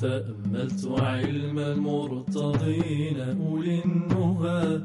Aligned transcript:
تأملت 0.00 0.88
علم 1.00 1.58
المرتضين 1.58 3.20
أولي 3.20 3.84
النهى. 3.84 4.80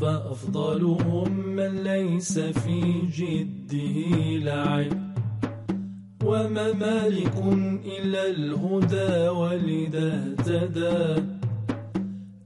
فأفضلهم 0.00 1.46
من 1.46 1.82
ليس 1.82 2.38
في 2.38 2.80
جده 3.18 3.98
لعب. 4.44 5.14
وما 6.24 6.72
مالك 6.72 7.36
إلا 7.98 8.26
الهدى 8.30 9.28
ولذا 9.28 10.34
اهتدى. 10.38 11.22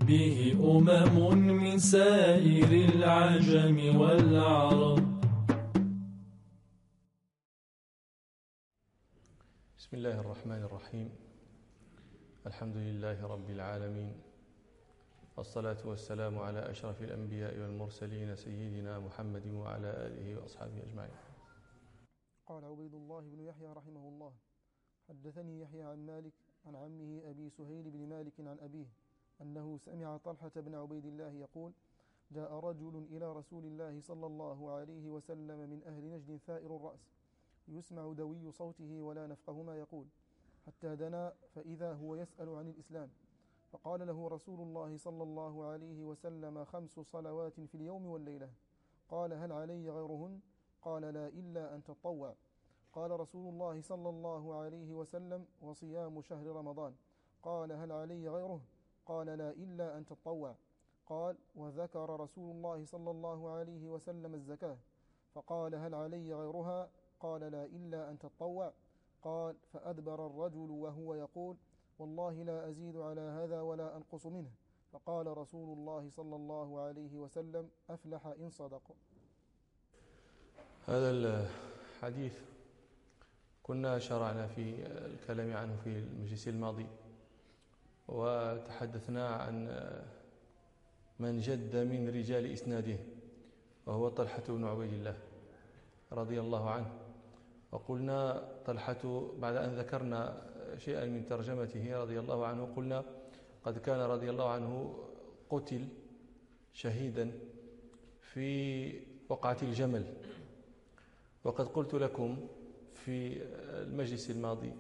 به 0.09 0.55
أمم 0.61 1.39
من 1.39 1.79
سائر 1.79 2.89
العجم 2.95 3.97
والعرب. 4.01 5.08
بسم 9.99 10.07
الله 10.07 10.21
الرحمن 10.21 10.63
الرحيم 10.63 11.09
الحمد 12.47 12.77
لله 12.77 13.19
رب 13.27 13.51
العالمين 13.51 14.15
والصلاة 15.37 15.77
والسلام 15.85 16.39
على 16.39 16.71
أشرف 16.71 17.03
الأنبياء 17.03 17.59
والمرسلين 17.59 18.37
سيدنا 18.37 18.99
محمد 18.99 19.47
وعلى 19.47 19.91
آله 20.07 20.39
وأصحابه 20.39 20.83
أجمعين 20.83 21.19
قال 22.47 22.65
عبيد 22.65 22.95
الله 22.95 23.21
بن 23.21 23.41
يحيى 23.41 23.67
رحمه 23.67 24.09
الله. 24.09 24.33
حدثني 25.09 25.61
يحيى 25.61 25.83
عن 25.83 26.07
مالك 26.07 26.35
عن 26.67 26.75
عمه 26.77 27.23
أبي 27.31 27.51
سهيل 27.51 27.91
بن 27.91 28.09
مالك 28.09 28.41
عن 28.41 28.59
أبيه 28.63 28.87
أنه 29.43 29.79
سمع 29.79 30.17
طلحة 30.17 30.53
بن 30.57 30.75
عبيد 30.75 31.07
الله 31.07 31.33
يقول 31.33 31.73
جاء 32.31 32.55
رجل 32.55 33.07
إلى 33.11 33.33
رسول 33.33 33.65
الله 33.65 34.01
صلى 34.01 34.27
الله 34.27 34.71
عليه 34.71 35.09
وسلم 35.09 35.59
من 35.71 35.83
أهل 35.87 36.11
نجد 36.11 36.37
ثائر 36.47 36.77
الرأس. 36.77 37.18
يسمع 37.69 38.13
دوي 38.13 38.53
صوته 38.53 39.03
ولا 39.03 39.27
نفقه 39.27 39.63
ما 39.63 39.77
يقول 39.77 40.07
حتى 40.67 40.97
دنا 40.97 41.33
فإذا 41.55 41.93
هو 41.93 42.15
يسأل 42.15 42.49
عن 42.49 42.69
الإسلام. 42.69 43.11
فقال 43.73 44.07
له 44.07 44.29
رسول 44.29 44.61
الله 44.61 44.97
صلى 44.97 45.23
الله 45.23 45.65
عليه 45.65 46.05
وسلم 46.05 46.65
خمس 46.65 47.01
صلوات 47.01 47.61
في 47.61 47.75
اليوم 47.75 48.07
والليلة. 48.07 48.51
قال 49.09 49.33
هل 49.33 49.53
علي 49.53 49.91
غيرهن؟ 49.91 50.41
قال 50.83 51.03
لا 51.03 51.29
إلا 51.29 51.75
أن 51.75 51.85
تطوع. 51.85 52.35
قال 52.93 53.21
رسول 53.21 53.53
الله 53.53 53.81
صلى 53.81 54.09
الله 54.09 54.55
عليه 54.55 54.95
وسلم 54.95 55.47
وصيام 55.61 56.23
شهر 56.23 56.47
رمضان. 56.47 56.95
قال 57.43 57.73
هل 57.73 57.93
علي 57.93 58.29
غيره؟ 58.29 58.61
قال 59.07 59.27
لا 59.27 59.51
إلا 59.51 59.99
أن 59.99 60.07
تطوع. 60.07 60.55
قال 61.07 61.37
وذكر 61.57 62.21
رسول 62.21 62.57
الله 62.57 62.85
صلى 62.85 63.11
الله 63.11 63.51
عليه 63.51 63.89
وسلم 63.89 64.35
الزكاة. 64.35 64.77
فقال 65.35 65.75
هل 65.75 65.95
علي 65.95 66.35
غيرها؟ 66.35 66.91
قال 67.21 67.41
لا 67.41 67.65
إلا 67.65 68.11
أن 68.11 68.19
تطوع. 68.19 68.73
قال 69.23 69.55
فأدبر 69.73 70.27
الرجل 70.27 70.71
وهو 70.71 71.15
يقول 71.15 71.57
والله 71.99 72.43
لا 72.43 72.69
أزيد 72.69 72.97
على 72.97 73.21
هذا 73.21 73.61
ولا 73.61 73.97
أنقص 73.97 74.27
منه. 74.27 74.51
فقال 74.93 75.39
رسول 75.39 75.79
الله 75.79 76.11
صلى 76.11 76.37
الله 76.37 76.81
عليه 76.81 77.17
وسلم 77.17 77.69
أفلح 77.91 78.27
إن 78.27 78.51
صدق. 78.51 78.83
هذا 80.87 81.11
الحديث 81.11 82.41
كنا 83.63 83.99
شرعنا 83.99 84.47
في 84.47 84.87
الكلام 84.87 85.57
عنه 85.57 85.77
في 85.85 85.99
المجلس 85.99 86.49
الماضي 86.49 86.87
وتحدثنا 88.09 89.29
عن 89.29 89.69
من 91.19 91.41
جد 91.41 91.77
من 91.77 92.09
رجال 92.09 92.53
إسناده 92.53 92.99
وهو 93.87 94.09
طلحة 94.09 94.43
بن 94.49 94.65
عبيد 94.65 94.93
الله 94.93 95.17
رضي 96.13 96.41
الله 96.41 96.71
عنه. 96.71 96.98
وقلنا 97.73 98.49
طلحة 98.67 99.31
بعد 99.39 99.57
أن 99.57 99.75
ذكرنا 99.75 100.43
شيئا 100.79 101.05
من 101.05 101.27
ترجمته 101.27 102.01
رضي 102.03 102.19
الله 102.19 102.47
عنه 102.47 102.69
قلنا 102.77 103.05
قد 103.65 103.79
كان 103.79 104.01
رضي 104.01 104.31
الله 104.31 104.51
عنه 104.51 104.99
قتل 105.51 105.89
شهيدا 106.73 107.33
في 108.21 108.93
وقعة 109.29 109.57
الجمل. 109.63 110.15
وقد 111.45 111.67
قلت 111.69 111.95
لكم 111.95 112.49
في 112.95 113.43
المجلس 113.71 114.31
الماضي 114.31 114.73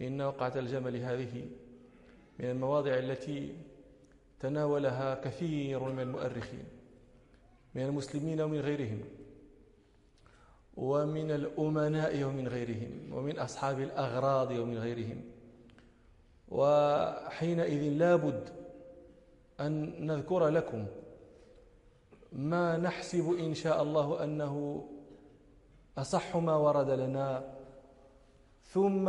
إن 0.00 0.20
وقعة 0.22 0.52
الجمل 0.56 0.96
هذه 0.96 1.50
من 2.38 2.50
المواضع 2.50 2.98
التي 2.98 3.54
تناولها 4.40 5.14
كثير 5.14 5.82
من 5.84 6.00
المؤرخين 6.00 6.64
من 7.74 7.82
المسلمين 7.82 8.40
ومن 8.40 8.60
غيرهم. 8.60 9.00
ومن 10.78 11.30
الأمناء 11.30 12.24
ومن 12.24 12.48
غيرهم 12.48 13.12
ومن 13.12 13.38
أصحاب 13.38 13.80
الأغراض 13.80 14.50
ومن 14.50 14.78
غيرهم. 14.78 15.24
وحينئذ 16.48 17.82
لابد 17.92 18.48
أن 19.60 20.06
نذكر 20.06 20.48
لكم 20.48 20.86
ما 22.32 22.76
نحسب 22.76 23.36
إن 23.38 23.54
شاء 23.54 23.82
الله 23.82 24.24
أنه 24.24 24.84
أصح 25.98 26.36
ما 26.36 26.56
ورد 26.56 26.90
لنا. 26.90 27.54
ثم 28.64 29.08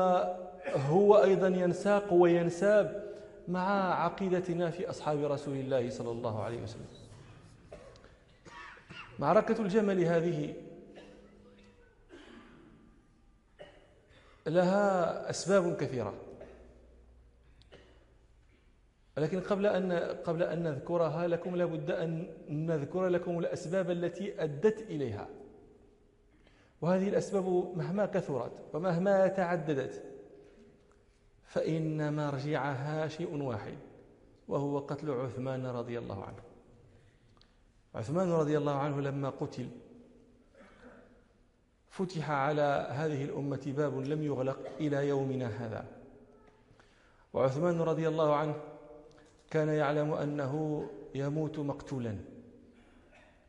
هو 0.75 1.23
أيضا 1.23 1.47
ينساق 1.47 2.13
وينساب 2.13 3.09
مع 3.47 3.93
عقيدتنا 4.03 4.69
في 4.69 4.89
أصحاب 4.89 5.23
رسول 5.23 5.57
الله 5.57 5.89
صلى 5.89 6.11
الله 6.11 6.43
عليه 6.43 6.61
وسلم. 6.61 6.87
معركة 9.19 9.61
الجمل 9.61 10.03
هذه 10.03 10.53
لها 14.49 15.29
أسباب 15.29 15.75
كثيرة. 15.75 16.13
لكن 19.17 19.41
قبل 19.41 19.65
أن 19.65 19.91
قبل 20.25 20.43
أن 20.43 20.63
نذكرها 20.63 21.27
لكم 21.27 21.55
لابد 21.55 21.91
أن 21.91 22.27
نذكر 22.49 23.07
لكم 23.07 23.39
الأسباب 23.39 23.91
التي 23.91 24.43
أدت 24.43 24.81
إليها. 24.81 25.27
وهذه 26.81 27.09
الأسباب 27.09 27.73
مهما 27.75 28.05
كثرت 28.05 28.51
ومهما 28.73 29.27
تعددت 29.27 30.03
فإن 31.43 32.15
مرجعها 32.15 33.07
شيء 33.07 33.43
واحد 33.43 33.77
وهو 34.47 34.79
قتل 34.79 35.11
عثمان 35.11 35.65
رضي 35.65 35.99
الله 35.99 36.23
عنه. 36.23 36.41
عثمان 37.95 38.31
رضي 38.31 38.57
الله 38.57 38.75
عنه 38.75 39.01
لما 39.01 39.29
قتل 39.29 39.69
فتح 41.89 42.31
على 42.31 42.87
هذه 42.91 43.23
الأمة 43.23 43.73
باب 43.77 43.99
لم 43.99 44.23
يغلق 44.23 44.59
إلى 44.79 45.07
يومنا 45.07 45.47
هذا. 45.47 45.85
وعثمان 47.33 47.81
رضي 47.81 48.07
الله 48.07 48.35
عنه 48.35 48.55
كان 49.51 49.69
يعلم 49.69 50.13
أنه 50.13 50.85
يموت 51.15 51.59
مقتولا. 51.59 52.15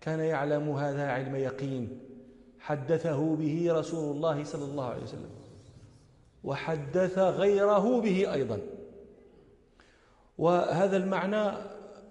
كان 0.01 0.21
يعلم 0.21 0.71
هذا 0.71 1.09
علم 1.09 1.37
يقين. 1.37 2.01
حدثه 2.61 3.37
به 3.37 3.73
رسول 3.73 4.17
الله 4.17 4.45
صلى 4.45 4.65
الله 4.65 4.85
عليه 4.85 5.03
وسلم. 5.03 5.31
وحدث 6.45 7.19
غيره 7.19 8.01
به 8.01 8.33
أيضا. 8.33 8.61
وهذا 10.39 10.97
المعنى 10.97 11.53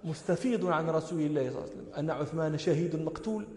مستفيض 0.04 0.66
عن 0.66 0.90
رسول 0.90 1.22
الله 1.22 1.42
صلى 1.42 1.50
الله 1.50 1.62
عليه 1.62 1.72
وسلم 1.72 1.94
أن 1.98 2.10
عثمان 2.10 2.58
شهيد 2.58 2.96
مقتول. 2.96 3.48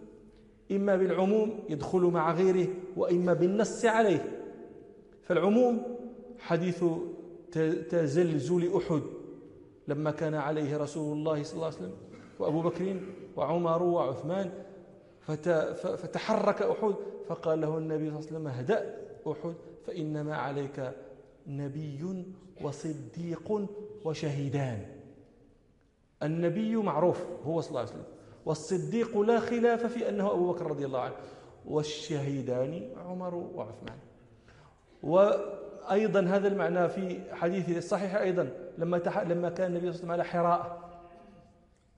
إما 0.71 0.97
بالعموم 0.97 1.59
يدخل 1.69 2.01
مع 2.01 2.33
غيره 2.33 2.69
وإما 2.97 3.33
بالنص 3.33 3.85
عليه. 3.85 4.43
فالعموم 5.23 5.83
حديث 6.39 6.85
تزلزل 7.91 8.77
أحد. 8.77 9.03
لما 9.89 10.11
كان 10.11 10.35
عليه 10.35 10.77
رسول 10.77 11.19
الله 11.19 11.43
صلى 11.43 11.55
الله 11.55 11.67
عليه 11.67 11.77
وسلم 11.77 11.95
وأبو 12.39 12.63
بكر 12.63 13.01
وعمر 13.37 13.83
وعثمان 13.83 14.51
فتحرك 15.77 16.63
أحد. 16.63 16.95
فقال 17.27 17.61
له 17.61 17.79
النبي 17.79 18.11
صلى 18.11 18.19
الله 18.19 18.29
عليه 18.29 18.37
وسلم 18.37 18.47
اهدأ 18.47 18.97
أحد 19.29 19.55
فإنما 19.87 20.37
عليك 20.37 20.93
نبي 21.47 22.25
وصديق 22.63 23.67
وشهيدان. 24.05 24.87
النبي 26.23 26.77
معروف 26.77 27.27
هو 27.45 27.61
صلى 27.61 27.69
الله 27.69 27.81
عليه 27.81 27.91
وسلم. 27.91 28.05
والصديق 28.47 29.19
لا 29.19 29.41
خلاف 29.41 29.87
في 29.87 30.09
أنه 30.09 30.33
أبو 30.33 30.53
بكر 30.53 30.67
رضي 30.67 30.87
الله 30.87 31.01
عنه. 31.01 31.15
والشهيدان 31.67 32.89
عمر 33.07 33.35
وعثمان. 33.35 33.99
وأيضا 35.03 36.21
هذا 36.21 36.49
المعنى 36.49 36.89
في 36.89 37.21
حديث 37.35 37.77
الصحيح 37.77 38.15
أيضا 38.15 38.49
لما 38.79 38.97
لما 39.27 39.49
كان 39.51 39.71
النبي 39.71 39.93
صلى 39.93 40.03
الله 40.03 40.13
عليه 40.13 40.13
وسلم 40.13 40.13
على 40.13 40.25
حراء. 40.25 40.91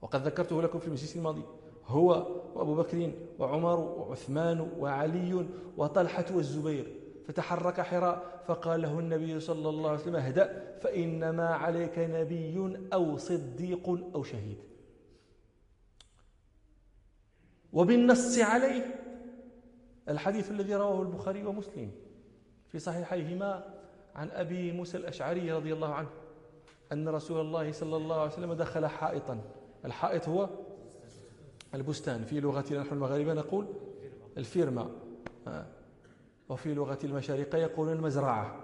وقد 0.01 0.27
ذكرته 0.27 0.61
لكم 0.61 0.79
في 0.79 0.87
المجلس 0.87 1.15
الماضي. 1.15 1.43
هو 1.87 2.27
وأبو 2.55 2.75
بكر 2.75 3.11
وعمر 3.39 3.79
وعثمان 3.79 4.67
وعلي 4.79 5.45
وطلحة 5.77 6.25
والزبير. 6.35 6.87
فتحرك 7.27 7.81
حراء 7.81 8.43
فقال 8.47 8.81
له 8.81 8.99
النبي 8.99 9.39
صلى 9.39 9.69
الله 9.69 9.89
عليه 9.89 9.99
وسلم 9.99 10.15
اهدأ 10.15 10.77
فإنما 10.81 11.47
عليك 11.47 11.99
نبي 11.99 12.77
أو 12.93 13.17
صديق 13.17 13.89
أو 14.15 14.23
شهيد. 14.23 14.57
وبالنص 17.75 18.39
عليه. 18.39 18.95
الحديث 20.09 20.51
الذي 20.51 20.75
رواه 20.75 21.01
البخاري 21.01 21.45
ومسلم 21.45 21.91
في 22.67 22.79
صحيحيهما 22.79 23.73
عن 24.15 24.31
أبي 24.31 24.71
موسى 24.71 24.97
الأشعري 24.97 25.51
رضي 25.51 25.73
الله 25.73 25.93
عنه 25.93 26.09
أن 26.91 27.09
رسول 27.09 27.41
الله 27.41 27.71
صلى 27.71 27.97
الله 27.97 28.19
عليه 28.19 28.31
وسلم 28.31 28.53
دخل 28.53 28.87
حائطا. 28.87 29.41
الحائط 29.85 30.29
هو 30.29 30.49
البستان. 31.73 32.23
في 32.23 32.39
لغتنا 32.39 32.79
نحن 32.79 32.93
المغاربة 32.93 33.33
نقول 33.33 33.67
الفيرما. 34.37 34.89
وفي 36.49 36.73
لغة 36.73 36.99
المشارقة 37.03 37.57
يقولون 37.57 37.93
المزرعة. 37.93 38.63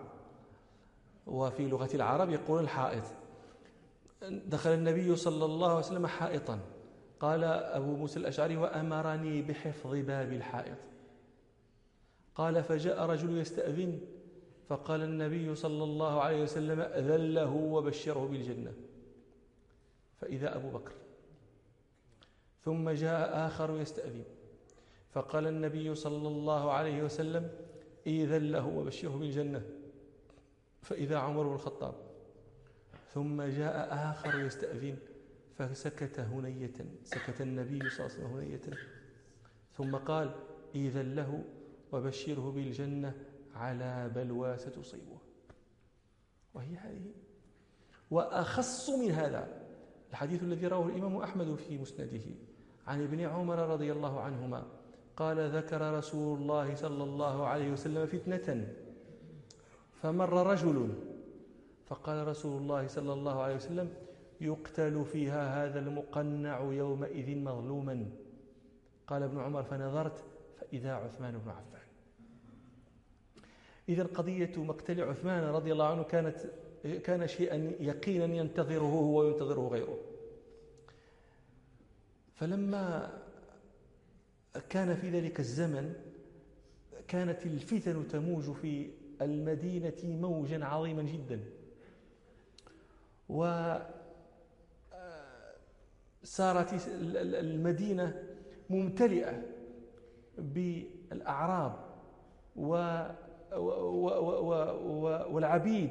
وفي 1.27 1.67
لغة 1.67 1.89
العرب 1.93 2.29
يقولون 2.29 2.63
الحائط. 2.63 3.03
دخل 4.29 4.69
النبي 4.69 5.15
صلى 5.15 5.45
الله 5.45 5.69
عليه 5.69 5.79
وسلم 5.79 6.07
حائطا. 6.07 6.59
قال 7.21 7.44
أبو 7.44 7.95
موسى 7.95 8.19
الأشعري 8.19 8.57
وأمرني 8.57 9.41
بحفظ 9.41 9.95
باب 9.95 10.33
الحائط. 10.33 10.77
قال 12.35 12.63
فجاء 12.63 13.06
رجل 13.06 13.38
يستأذن 13.38 14.00
فقال 14.69 15.03
النبي 15.03 15.56
صلى 15.56 15.83
الله 15.83 16.21
عليه 16.21 16.44
وسلم 16.44 16.81
أذن 16.81 17.33
له 17.33 17.53
وبشره 17.53 18.27
بالجنة. 18.27 18.73
فإذا 20.21 20.56
أبو 20.56 20.69
بكر. 20.69 20.91
ثم 22.65 22.89
جاء 22.89 23.47
آخر 23.47 23.81
يستأذن 23.81 24.23
فقال 25.13 25.47
النبي 25.47 25.95
صلى 25.95 26.27
الله 26.27 26.71
عليه 26.71 27.03
وسلم 27.03 27.50
إذن 28.07 28.51
له 28.51 28.68
وبشره 28.68 29.18
بالجنة. 29.18 29.62
فإذا 30.81 31.18
عمر 31.18 31.44
بن 31.44 31.53
الخطاب. 31.53 31.94
ثم 33.13 33.41
جاء 33.41 33.94
آخر 34.12 34.39
يستأذن 34.39 34.97
فسكت 35.63 36.19
هنية 36.19 36.73
سكت 37.03 37.41
النبي 37.41 37.89
صلى 37.89 38.05
الله 38.05 38.17
عليه 38.17 38.25
وسلم 38.25 38.37
هنية. 38.37 38.77
ثم 39.77 39.95
قال 39.95 40.35
إذن 40.75 41.15
له 41.15 41.43
وبشره 41.91 42.51
بالجنة 42.51 43.13
على 43.55 44.11
بلوى 44.15 44.57
ستصيبه. 44.57 45.17
وهي 46.53 46.75
هذه. 46.75 47.11
وأخص 48.11 48.89
من 48.89 49.11
هذا 49.11 49.61
الحديث 50.11 50.43
الذي 50.43 50.67
رواه 50.67 50.87
الإمام 50.87 51.17
أحمد 51.17 51.55
في 51.55 51.77
مسنده 51.77 52.21
عن 52.87 53.03
ابن 53.03 53.19
عمر 53.19 53.59
رضي 53.59 53.91
الله 53.91 54.19
عنهما 54.19 54.65
قال 55.17 55.55
ذكر 55.55 55.97
رسول 55.97 56.39
الله 56.39 56.75
صلى 56.75 57.03
الله 57.03 57.47
عليه 57.47 57.71
وسلم 57.71 58.05
فتنة 58.05 58.67
فمر 60.01 60.47
رجل 60.47 60.89
فقال 61.85 62.27
رسول 62.27 62.61
الله 62.61 62.87
صلى 62.87 63.13
الله 63.13 63.41
عليه 63.41 63.55
وسلم 63.55 63.93
يقتل 64.41 65.05
فيها 65.05 65.65
هذا 65.65 65.79
المقنع 65.79 66.59
يومئذ 66.59 67.38
مظلوما. 67.38 68.05
قال 69.07 69.23
ابن 69.23 69.39
عمر 69.39 69.63
فنظرت 69.63 70.23
فإذا 70.59 70.93
عثمان 70.93 71.38
بن 71.38 71.49
عفان. 71.49 71.81
إذا 73.89 74.03
قضية 74.03 74.51
مقتل 74.57 75.01
عثمان 75.01 75.43
رضي 75.43 75.71
الله 75.71 75.88
عنه 75.88 76.03
كانت 76.03 76.38
كان 77.03 77.27
شيئا 77.27 77.55
يقينا 77.79 78.25
ينتظره 78.25 78.85
هو 78.85 79.19
وينتظره 79.19 79.67
غيره. 79.67 79.97
فلما 82.35 83.13
كان 84.69 84.95
في 84.95 85.09
ذلك 85.09 85.39
الزمن 85.39 85.94
كانت 87.07 87.45
الفتن 87.45 88.07
تموج 88.07 88.51
في 88.51 88.89
المدينة 89.21 89.97
موجا 90.03 90.65
عظيما 90.65 91.03
جدا. 91.03 91.39
وسارت 96.23 96.88
المدينة 97.18 98.23
ممتلئة 98.69 99.41
بالأعراب 100.38 101.75
والعبيد 105.31 105.89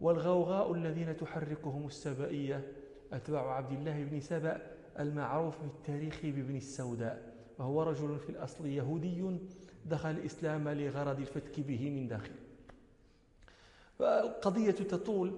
والغوغاء 0.00 0.74
الذين 0.74 1.16
تحركهم 1.16 1.86
السبائية. 1.86 2.72
أتباع 3.12 3.56
عبد 3.56 3.72
الله 3.72 4.04
بن 4.04 4.20
سبأ 4.20 4.60
المعروف 4.98 5.58
في 5.58 5.64
التاريخ 5.64 6.20
بابن 6.22 6.56
السوداء. 6.56 7.34
وهو 7.58 7.82
رجل 7.82 8.18
في 8.18 8.30
الأصل 8.30 8.66
يهودي 8.66 9.38
دخل 9.86 10.10
الإسلام 10.10 10.68
لغرض 10.68 11.20
الفتك 11.20 11.60
به 11.60 11.90
من 11.90 12.08
داخل. 12.08 12.32
فالقضية 13.98 14.70
تطول 14.70 15.36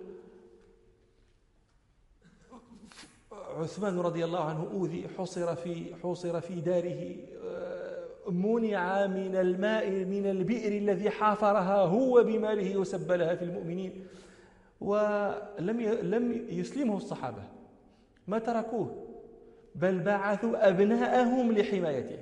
عثمان 3.56 3.98
رضي 3.98 4.24
الله 4.24 4.44
عنه 4.44 4.68
أوذي 4.72 5.08
حصر 5.18 5.54
في 5.54 5.94
حصر 6.02 6.40
في 6.40 6.60
داره 6.60 7.16
آه، 7.44 8.30
منع 8.30 9.06
من 9.06 9.36
الماء 9.36 9.90
من 9.90 10.26
البئر 10.26 10.72
الذي 10.72 11.10
حافرها 11.10 11.80
هو 11.80 12.24
بماله 12.24 12.76
وسبلها 12.76 13.34
في 13.34 13.44
المؤمنين. 13.44 14.06
ولم 14.80 15.80
لم 16.02 16.46
يسلمه 16.48 16.96
الصحابة 16.96 17.42
ما 18.26 18.38
تركوه 18.38 19.04
بل 19.74 19.98
بعثوا 19.98 20.68
أبناءهم 20.68 21.52
لحمايته. 21.52 22.18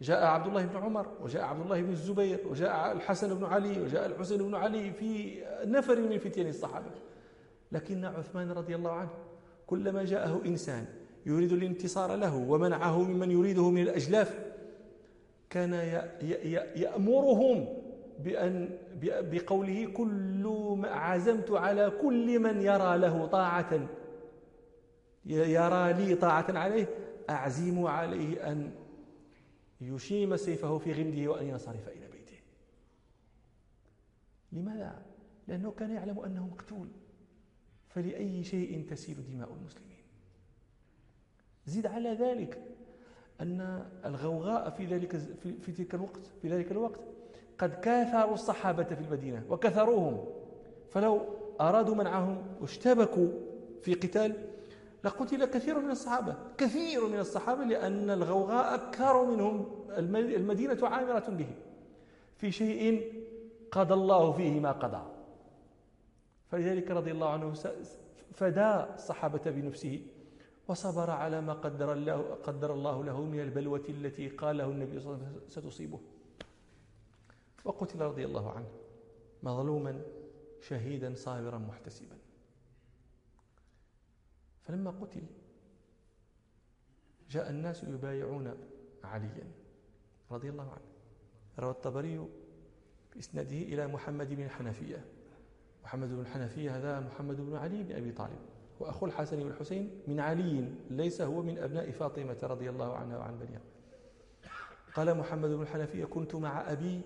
جاء 0.00 0.24
عبد 0.24 0.46
الله 0.46 0.64
بن 0.64 0.76
عمر 0.76 1.06
وجاء 1.22 1.42
عبد 1.42 1.60
الله 1.60 1.80
بن 1.80 1.90
الزبير 1.90 2.40
وجاء 2.50 2.92
الحسن 2.92 3.34
بن 3.34 3.44
علي 3.44 3.80
وجاء 3.80 4.06
الحسين 4.06 4.38
بن 4.38 4.54
علي 4.54 4.92
في 4.92 5.42
نفر 5.64 6.00
من 6.00 6.18
فتيان 6.18 6.48
الصحابة. 6.48 6.90
لكن 7.72 8.04
عثمان 8.04 8.50
رضي 8.50 8.74
الله 8.74 8.90
عنه 8.90 9.10
كلما 9.70 10.04
جاءه 10.04 10.42
إنسان 10.46 10.84
يريد 11.26 11.52
الانتصار 11.52 12.16
له 12.16 12.36
ومنعه 12.36 13.02
ممن 13.02 13.30
يريده 13.30 13.70
من 13.70 13.82
الأجلاف 13.82 14.38
كان 15.50 15.72
يأمرهم 16.76 17.68
بأن 18.18 18.68
بقوله 19.02 19.86
كل 19.86 20.80
عزمت 20.84 21.50
على 21.50 21.92
كل 22.02 22.38
من 22.38 22.62
يرى 22.62 22.98
له 22.98 23.26
طاعة 23.26 23.88
يرى 25.26 25.92
لي 25.92 26.14
طاعة 26.14 26.46
عليه 26.48 26.86
أعزم 27.30 27.86
عليه 27.86 28.52
أن 28.52 28.70
يشيم 29.80 30.36
سيفه 30.36 30.78
في 30.78 30.92
غمده 30.92 31.30
وأن 31.30 31.46
ينصرف 31.46 31.88
إلى 31.88 32.08
بيته 32.12 32.36
لماذا؟ 34.52 35.02
لأنه 35.48 35.70
كان 35.70 35.90
يعلم 35.90 36.20
أنه 36.20 36.46
مقتول 36.46 36.88
فلأي 37.94 38.44
شيء 38.44 38.86
تسيل 38.90 39.16
دماء 39.32 39.48
المسلمين. 39.52 40.00
زد 41.66 41.86
على 41.86 42.14
ذلك 42.14 42.62
أن 43.40 43.86
الغوغاء 44.04 44.70
في 44.70 44.86
ذلك 44.86 45.16
في 45.62 45.72
تلك 45.72 45.94
الوقت 45.94 46.26
في 46.42 46.48
ذلك 46.48 46.72
الوقت 46.72 47.00
قد 47.58 47.80
كاثروا 47.80 48.34
الصحابة 48.34 48.84
في 48.84 49.00
المدينة 49.00 49.44
وكثروهم. 49.48 50.24
فلو 50.90 51.20
أرادوا 51.60 51.94
منعهم 51.94 52.42
واشتبكوا 52.60 53.28
في 53.82 53.94
قتال 53.94 54.46
لقتل 55.04 55.44
كثير 55.44 55.78
من 55.78 55.90
الصحابة 55.90 56.36
كثير 56.58 57.08
من 57.08 57.18
الصحابة 57.18 57.64
لأن 57.64 58.10
الغوغاء 58.10 58.74
أكثر 58.74 59.24
منهم 59.24 59.66
المدينة 60.14 60.88
عامرة 60.88 61.28
به. 61.28 61.48
في 62.36 62.52
شيء 62.52 63.12
قضى 63.72 63.94
الله 63.94 64.32
فيه 64.32 64.60
ما 64.60 64.72
قضى. 64.72 65.19
فلذلك 66.50 66.90
رضي 66.90 67.10
الله 67.10 67.30
عنه 67.30 67.52
فدى 68.32 68.94
الصحابة 68.94 69.50
بنفسه 69.50 70.06
وصبر 70.68 71.10
على 71.10 71.40
ما 71.40 71.52
قدر 71.52 71.92
الله, 71.92 72.34
قدر 72.34 72.74
الله 72.74 73.04
له 73.04 73.24
من 73.24 73.40
البلوة 73.40 73.84
التي 73.88 74.28
قاله 74.28 74.64
النبي 74.64 75.00
صلى 75.00 75.14
الله 75.14 75.26
عليه 75.26 75.36
وسلم 75.36 75.48
ستصيبه. 75.48 76.00
وقتل 77.64 78.00
رضي 78.00 78.24
الله 78.24 78.50
عنه 78.50 78.68
مظلوما 79.42 80.02
شهيدا 80.60 81.14
صابرا 81.14 81.58
محتسبا. 81.58 82.16
فلما 84.62 84.90
قتل 84.90 85.22
جاء 87.30 87.50
الناس 87.50 87.84
يبايعون 87.84 88.56
عليا 89.04 89.52
رضي 90.30 90.48
الله 90.48 90.70
عنه. 90.70 90.90
روى 91.58 91.70
الطبري 91.70 92.28
بإسناده 93.14 93.56
إلى 93.56 93.86
محمد 93.86 94.34
بن 94.34 94.44
الحنفية. 94.44 95.04
محمد 95.84 96.08
بن 96.08 96.20
الحنفية 96.20 96.76
هذا 96.76 97.00
محمد 97.00 97.36
بن 97.36 97.56
علي 97.56 97.82
بن 97.82 97.96
أبي 97.96 98.12
طالب. 98.12 98.38
وأخو 98.80 99.06
الحسن 99.06 99.42
والحسين 99.42 100.00
من 100.06 100.20
علي 100.20 100.68
ليس 100.90 101.20
هو 101.20 101.42
من 101.42 101.58
أبناء 101.58 101.90
فاطمة 101.90 102.36
رضي 102.42 102.70
الله 102.70 102.96
عنها 102.96 103.18
وعن 103.18 103.38
بنيها. 103.38 103.60
قال 104.94 105.18
محمد 105.18 105.50
بن 105.50 105.62
الحنفية 105.62 106.04
كنت 106.04 106.34
مع 106.34 106.72
أبي 106.72 107.00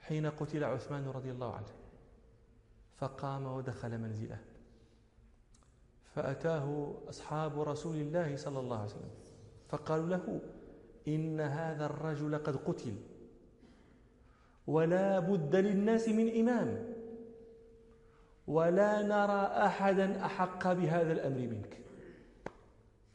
حين 0.00 0.26
قتل 0.26 0.64
عثمان 0.64 1.08
رضي 1.08 1.30
الله 1.30 1.54
عنه 1.54 1.66
فقام 2.96 3.46
ودخل 3.46 3.98
منزله. 3.98 4.38
فأتاه 6.14 6.94
أصحاب 7.08 7.60
رسول 7.60 7.96
الله 7.96 8.36
صلى 8.36 8.60
الله 8.60 8.76
عليه 8.76 8.90
وسلم 8.90 9.10
فقالوا 9.68 10.08
له 10.08 10.40
إن 11.08 11.40
هذا 11.40 11.86
الرجل 11.86 12.38
قد 12.38 12.56
قتل 12.56 12.96
ولا 14.66 15.18
بد 15.18 15.56
للناس 15.56 16.08
من 16.08 16.28
إمام. 16.40 16.93
ولا 18.48 19.02
نرى 19.02 19.66
أحدا 19.66 20.26
أحق 20.26 20.72
بهذا 20.72 21.12
الأمر 21.12 21.38
منك. 21.38 21.78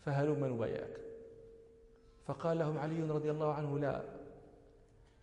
فهلم 0.06 0.46
نبايعك 0.46 1.00
فقال 2.28 2.60
لهم 2.60 2.78
علي 2.78 3.02
رضي 3.02 3.32
الله 3.32 3.54
عنه 3.54 3.80
لا 3.80 4.02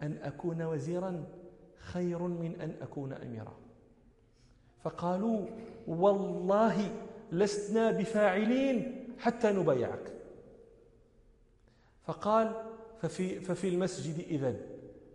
أن 0.02 0.18
أكون 0.22 0.62
وزيرا 0.62 1.24
خير 1.78 2.18
من 2.18 2.60
أن 2.60 2.74
أكون 2.82 3.12
أميرا. 3.12 3.56
فقالوا 4.84 5.46
والله 5.86 6.90
لسنا 7.32 7.90
بفاعلين 7.90 9.06
حتى 9.18 9.52
نبايعك. 9.52 10.12
فقال 12.04 12.54
ففي, 13.02 13.40
ففي 13.40 13.68
المسجد 13.68 14.18
إذن 14.18 14.60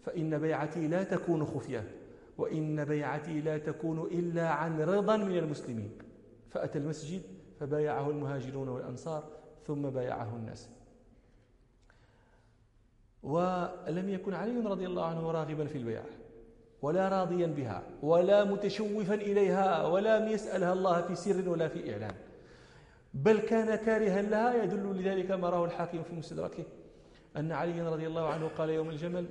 فإن 0.05 0.39
بيعتي 0.39 0.87
لا 0.87 1.03
تكون 1.03 1.45
خفية. 1.45 2.00
وإن 2.41 2.85
بيعتي 2.85 3.41
لا 3.41 3.57
تكون 3.57 3.99
إلا 4.01 4.49
عن 4.49 4.81
رضا 4.81 5.17
من 5.17 5.37
المسلمين. 5.37 5.91
فأتى 6.49 6.77
المسجد 6.79 7.21
فبايعه 7.59 8.09
المهاجرون 8.09 8.69
والأنصار 8.69 9.23
ثم 9.67 9.81
بايعه 9.89 10.35
الناس. 10.35 10.69
ولم 13.23 14.09
يكن 14.09 14.33
علي 14.33 14.59
رضي 14.59 14.85
الله 14.85 15.05
عنه 15.05 15.31
راغبا 15.31 15.65
في 15.65 15.77
البيعة 15.77 16.05
ولا 16.81 17.09
راضيا 17.09 17.47
بها 17.47 17.83
ولا 18.01 18.43
متشوفا 18.43 19.13
إليها 19.13 19.85
ولا 19.87 20.29
يسألها 20.29 20.73
الله 20.73 21.01
في 21.01 21.15
سر 21.15 21.49
ولا 21.49 21.67
في 21.67 21.93
إعلان. 21.93 22.15
بل 23.13 23.39
كان 23.39 23.75
كارها 23.75 24.21
لها 24.21 24.63
يدل 24.63 24.85
لذلك 24.99 25.31
ما 25.31 25.49
راه 25.49 25.65
الحاكم 25.65 26.03
في 26.03 26.13
مستدركه 26.15 26.63
أن 27.37 27.51
علي 27.51 27.81
رضي 27.81 28.07
الله 28.07 28.27
عنه 28.27 28.47
قال 28.47 28.69
يوم 28.69 28.89
الجمل 28.89 29.25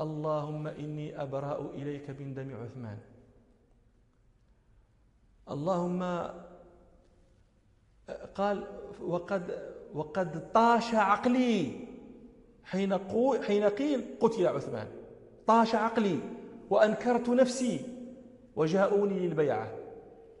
اللهم 0.00 0.66
إني 0.66 1.22
أبرأ 1.22 1.70
إليك 1.74 2.10
من 2.10 2.34
دم 2.34 2.50
عثمان. 2.62 2.98
اللهم 5.50 6.02
قال 8.34 8.66
وقد 9.00 9.74
وقد 9.94 10.52
طاش 10.52 10.94
عقلي 10.94 11.70
حين 12.64 12.98
حين 13.42 13.64
قيل 13.64 14.04
قتل 14.20 14.46
عثمان. 14.46 14.88
طاش 15.46 15.74
عقلي 15.74 16.18
وأنكرت 16.70 17.28
نفسي 17.28 17.80
وجاءوني 18.56 19.18
للبيعة. 19.28 19.68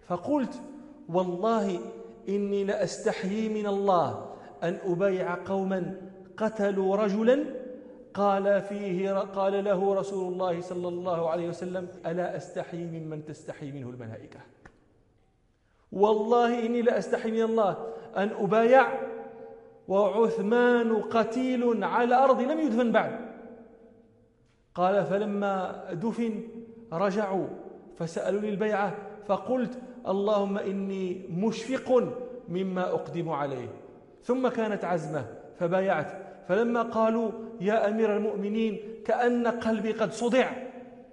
فقلت 0.06 0.62
والله 1.08 1.80
إني 2.28 2.64
لأستحيي 2.64 3.48
من 3.48 3.66
الله 3.66 4.36
أن 4.62 4.78
أبايع 4.84 5.44
قوما 5.44 6.10
قتلوا 6.36 6.96
رجلا 6.96 7.63
قال 8.14 8.62
فيه 8.62 9.10
قال 9.10 9.64
له 9.64 9.94
رسول 9.94 10.32
الله 10.32 10.60
صلى 10.60 10.88
الله 10.88 11.30
عليه 11.30 11.48
وسلم 11.48 11.88
ألا 12.06 12.36
أستحي 12.36 12.84
ممن 12.84 13.24
تستحي 13.24 13.72
منه 13.72 13.90
الملائكة؟ 13.90 14.40
والله 15.92 16.66
إني 16.66 16.82
لأستحي 16.82 17.30
من 17.30 17.42
الله 17.42 17.86
أن 18.16 18.28
أبايع 18.28 19.00
وعثمان 19.88 21.02
قتيل 21.02 21.84
على 21.84 22.14
أرض 22.14 22.40
لم 22.40 22.60
يدفن 22.60 22.92
بعد. 22.92 23.34
قال 24.74 25.04
فلما 25.04 25.84
دفن 25.92 26.42
رجعوا 26.92 27.46
فسألوا 27.98 28.40
البيعة 28.40 28.96
فقلت 29.26 29.78
اللهم 30.08 30.58
إني 30.58 31.26
مشفق 31.30 32.14
مما 32.48 32.88
أقدم 32.88 33.28
عليه 33.28 33.68
ثم 34.22 34.48
كانت 34.48 34.84
عزمة 34.84 35.26
فبايعت 35.58 36.23
فلما 36.48 36.82
قالوا 36.82 37.32
يا 37.60 37.88
أمير 37.88 38.16
المؤمنين 38.16 39.02
كأن 39.04 39.46
قلبي 39.46 39.92
قد 39.92 40.12
صدع 40.12 40.52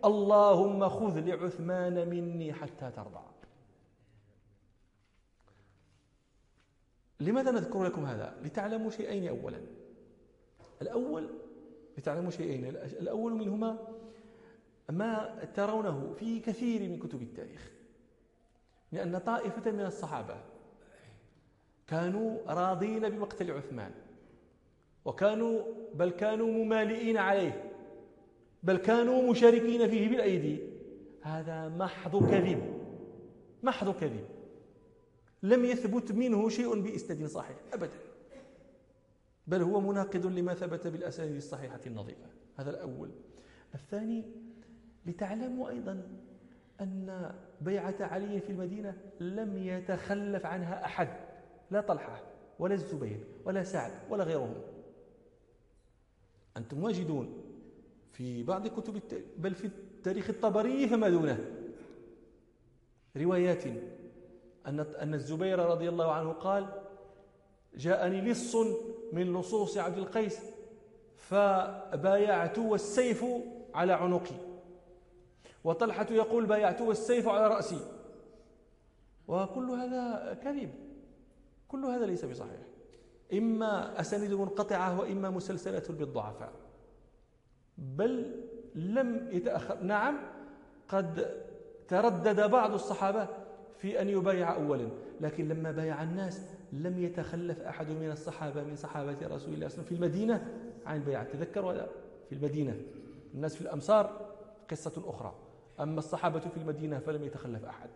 اللهم 0.05 0.89
خذ 0.89 1.19
لعثمان 1.19 2.09
مني 2.09 2.53
حتى 2.53 2.91
ترضى. 2.95 3.23
لماذا 7.19 7.51
نذكر 7.51 7.83
لكم 7.83 8.05
هذا؟ 8.05 8.35
لتعلموا 8.43 8.89
شيئين 8.89 9.27
أولا. 9.27 9.61
الأول 10.81 11.29
لتعلموا 11.97 12.31
شيئين. 12.31 12.65
الأول 12.65 13.33
منهما 13.33 13.77
ما 14.89 15.45
ترونه 15.55 16.13
في 16.19 16.39
كثير 16.39 16.89
من 16.89 16.99
كتب 16.99 17.21
التاريخ 17.21 17.71
لأن 18.91 19.17
طائفة 19.17 19.71
من 19.71 19.85
الصحابة 19.85 20.35
كانوا 21.87 22.37
راضين 22.47 23.09
بمقتل 23.09 23.51
عثمان 23.51 23.91
وكانوا 25.05 25.61
بل 25.93 26.09
كانوا 26.09 26.47
ممالئين 26.47 27.17
عليه. 27.17 27.71
بل 28.63 28.77
كانوا 28.77 29.31
مشاركين 29.31 29.89
فيه 29.89 30.09
بالأيدي. 30.09 30.59
هذا 31.21 31.69
محض 31.69 32.29
كذب. 32.29 32.73
محض 33.63 33.99
كذب. 33.99 34.25
لم 35.43 35.65
يثبت 35.65 36.11
منه 36.11 36.49
شيء 36.49 36.81
بإسناد 36.81 37.25
صحيح. 37.25 37.57
أبدا. 37.73 37.97
بل 39.47 39.61
هو 39.61 39.81
مناقض 39.81 40.25
لما 40.25 40.53
ثبت 40.53 40.87
بالأسانيد 40.87 41.35
الصحيحة 41.35 41.79
النظيفة. 41.87 42.25
هذا 42.57 42.69
الأول. 42.69 43.09
الثاني 43.75 44.23
لتعلموا 45.05 45.69
أيضا 45.69 46.07
أن 46.81 47.31
بيعة 47.61 47.95
علي 47.99 48.39
في 48.39 48.49
المدينة 48.49 48.97
لم 49.19 49.57
يتخلف 49.57 50.45
عنها 50.45 50.85
أحد. 50.85 51.07
لا 51.71 51.81
طلحة 51.81 52.21
ولا 52.59 52.73
الزبير 52.73 53.19
ولا 53.45 53.63
سعد 53.63 53.91
ولا 54.09 54.23
غيرهم. 54.23 54.53
أنتم 56.61 56.83
واجدون 56.83 57.43
في 58.11 58.43
بعض 58.43 58.67
كتب 58.67 59.01
بل 59.37 59.55
في 59.55 59.65
التاريخ 59.65 60.29
الطبري 60.29 60.87
فما 60.87 61.09
دونه 61.09 61.39
روايات 63.17 63.65
أن 64.67 64.79
أن 64.79 65.13
الزبير 65.13 65.59
رضي 65.59 65.89
الله 65.89 66.11
عنه 66.11 66.31
قال 66.31 66.67
جاءني 67.75 68.21
لص 68.21 68.55
من 69.13 69.33
لصوص 69.33 69.77
عبد 69.77 69.97
القيس 69.97 70.39
فبايعت 71.15 72.57
والسيف 72.57 73.25
على 73.73 73.93
عنقي. 73.93 74.35
وطلحة 75.63 76.07
يقول 76.11 76.45
بايعت 76.45 76.81
والسيف 76.81 77.27
على 77.27 77.47
رأسي. 77.47 77.79
وكل 79.27 79.69
هذا 79.69 80.33
كذب. 80.43 80.69
كل 81.67 81.85
هذا 81.85 82.05
ليس 82.05 82.25
بصحيح. 82.25 82.70
إما 83.33 83.99
أسانيد 83.99 84.33
منقطعة 84.33 84.99
وإما 84.99 85.29
مسلسلة 85.29 85.83
بالضعفاء. 85.89 86.51
بل 87.77 88.35
لم 88.75 89.27
يتأخر. 89.31 89.83
نعم 89.83 90.17
قد 90.87 91.41
تردد 91.87 92.49
بعض 92.51 92.73
الصحابة 92.73 93.27
في 93.77 94.01
أن 94.01 94.09
يبايع 94.09 94.55
أولا 94.55 94.89
لكن 95.21 95.47
لما 95.47 95.71
بايع 95.71 96.03
الناس 96.03 96.41
لم 96.73 96.99
يتخلف 97.03 97.61
أحد 97.61 97.89
من 97.89 98.11
الصحابة 98.11 98.63
من 98.63 98.75
صحابة 98.75 99.11
رسول 99.11 99.27
الله 99.27 99.37
صلى 99.37 99.53
الله 99.53 99.57
عليه 99.57 99.65
وسلم 99.65 99.83
في 99.83 99.91
المدينة 99.91 100.47
عن 100.85 100.95
البيعة 100.95 101.23
تذكر 101.23 101.65
ولا؟ 101.65 101.87
في 102.29 102.35
المدينة. 102.35 102.77
الناس 103.33 103.55
في 103.55 103.61
الأمصار 103.61 104.31
قصة 104.71 105.03
أخرى. 105.05 105.35
أما 105.79 105.99
الصحابة 105.99 106.39
في 106.39 106.57
المدينة 106.57 106.99
فلم 106.99 107.23
يتخلف 107.23 107.65
أحد. 107.65 107.89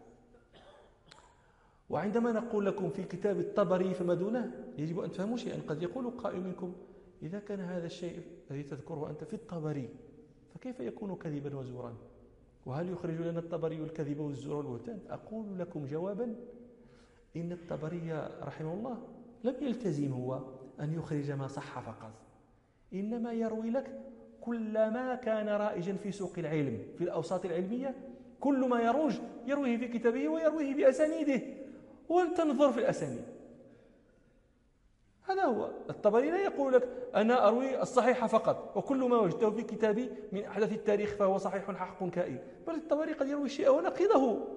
وعندما 1.90 2.32
نقول 2.32 2.66
لكم 2.66 2.90
في 2.90 3.04
كتاب 3.04 3.40
الطبري 3.40 3.94
فما 3.94 4.14
دونه 4.14 4.52
يجب 4.78 5.00
أن 5.00 5.12
تفهموا 5.12 5.38
شيئا. 5.38 5.62
قد 5.68 5.84
يقول 5.84 6.10
قائل 6.10 6.42
منكم 6.42 6.74
إذا 7.24 7.40
كان 7.40 7.60
هذا 7.60 7.86
الشيء 7.86 8.22
الذي 8.52 8.64
تذكره 8.64 9.10
أنت 9.10 9.24
في 9.24 9.34
الطبري 9.34 9.90
فكيف 10.56 10.80
يكون 10.80 11.16
كذبا 11.16 11.56
وزورا؟ 11.56 11.94
وهل 12.66 12.90
يخرج 12.90 13.22
لنا 13.22 13.40
الطبري 13.40 13.76
الكذب 13.76 14.20
والزور 14.20 14.66
والبهتان 14.66 15.00
أقول 15.10 15.60
لكم 15.60 15.86
جوابا 15.86 16.36
إن 17.36 17.52
الطبري 17.52 18.30
رحمه 18.42 18.74
الله 18.74 18.98
لم 19.44 19.56
يلتزم 19.62 20.12
هو 20.12 20.42
أن 20.80 20.94
يخرج 20.94 21.32
ما 21.32 21.48
صح 21.48 21.80
فقط. 21.80 22.12
إنما 22.94 23.34
يروي 23.34 23.70
لك 23.70 24.02
كل 24.42 24.74
ما 24.74 25.16
كان 25.16 25.50
رائجا 25.50 25.94
في 25.94 26.12
سوق 26.12 26.34
العلم 26.38 26.80
في 26.98 27.04
الأوساط 27.04 27.46
العلمية 27.46 27.96
كل 28.40 28.70
ما 28.70 28.82
يروج 28.82 29.14
يرويه 29.48 29.78
في 29.78 29.88
كتابه 29.88 30.30
ويرويه 30.30 30.76
بأسانيده. 30.76 31.42
وتنظر 32.10 32.72
في 32.72 32.80
الأسانيد. 32.80 33.26
هذا 35.24 35.44
هو. 35.44 35.72
الطبري 35.90 36.32
لا 36.32 36.44
يقول 36.44 36.74
لك 36.74 37.10
أنا 37.16 37.48
أروي 37.48 37.82
الصحيح 37.82 38.26
فقط 38.26 38.78
وكل 38.78 39.10
ما 39.10 39.18
وجدته 39.18 39.52
في 39.52 39.64
كتابي 39.64 40.10
من 40.32 40.44
أحداث 40.44 40.72
التاريخ 40.72 41.16
فهو 41.16 41.38
صحيح 41.38 41.72
حق 41.72 42.10
كائن. 42.10 42.40
بل 42.68 42.76
الطبري 42.76 43.14
قد 43.14 43.28
يروي 43.28 43.46
الشيء 43.46 43.70
ونقيضه. 43.70 44.48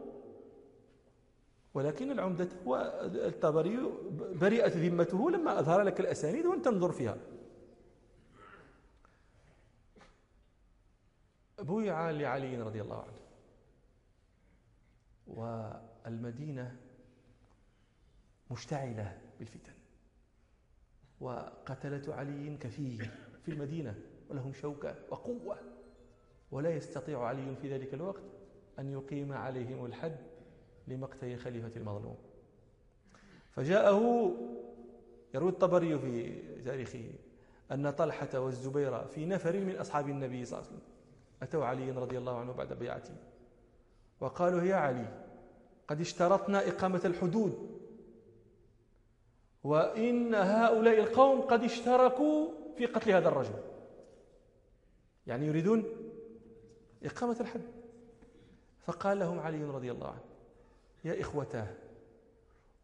ولكن 1.74 2.10
العمدة 2.10 2.48
هو 2.66 3.00
الطبري 3.04 3.78
برئت 4.40 4.76
ذمته 4.76 5.30
لما 5.30 5.58
أظهر 5.58 5.82
لك 5.82 6.00
الأسانيد 6.00 6.46
وأن 6.46 6.62
تنظر 6.62 6.92
فيها. 6.92 7.16
بويع 11.58 12.10
لعلي 12.10 12.62
رضي 12.62 12.80
الله 12.80 13.02
عنه. 13.02 13.18
والمدينة 15.26 16.76
مشتعلة 18.50 19.18
بالفتن. 19.38 19.72
وقتلة 21.20 22.14
علي 22.14 22.56
كثير 22.56 23.10
في 23.44 23.50
المدينة 23.50 23.94
ولهم 24.30 24.52
شوكة 24.52 24.94
وقوة. 25.10 25.56
ولا 26.50 26.70
يستطيع 26.70 27.24
علي 27.24 27.56
في 27.56 27.74
ذلك 27.74 27.94
الوقت 27.94 28.22
أن 28.78 28.92
يقيم 28.92 29.32
عليهم 29.32 29.86
الحد 29.86 30.16
لمقتل 30.88 31.38
خليفة 31.38 31.72
المظلوم. 31.76 32.16
فجاءه 33.52 34.32
يروي 35.34 35.50
الطبري 35.50 35.98
في 35.98 36.42
تاريخه 36.62 37.12
أن 37.72 37.90
طلحة 37.90 38.38
والزبير 38.38 39.04
في 39.04 39.26
نفر 39.26 39.60
من 39.60 39.76
أصحاب 39.76 40.08
النبي 40.08 40.44
صلى 40.44 40.58
الله 40.58 40.68
عليه 40.68 40.78
وسلم 40.78 40.92
أتوا 41.42 41.64
علي 41.64 41.90
رضي 41.90 42.18
الله 42.18 42.38
عنه 42.38 42.52
بعد 42.52 42.72
بيعته. 42.72 43.14
وقالوا 44.20 44.62
يا 44.62 44.74
علي 44.74 45.24
قد 45.88 46.00
اشترطنا 46.00 46.68
إقامة 46.68 47.00
الحدود 47.04 47.77
وإن 49.64 50.34
هؤلاء 50.34 50.98
القوم 50.98 51.40
قد 51.40 51.64
اشتركوا 51.64 52.48
في 52.76 52.86
قتل 52.86 53.10
هذا 53.10 53.28
الرجل. 53.28 53.54
يعني 55.26 55.46
يريدون 55.46 55.84
إقامة 57.04 57.36
الحد. 57.40 57.62
فقال 58.88 59.18
لهم 59.18 59.38
علي 59.40 59.64
رضي 59.64 59.90
الله 59.90 60.06
عنه 60.06 60.20
يا 61.04 61.20
إخوتاه 61.20 61.66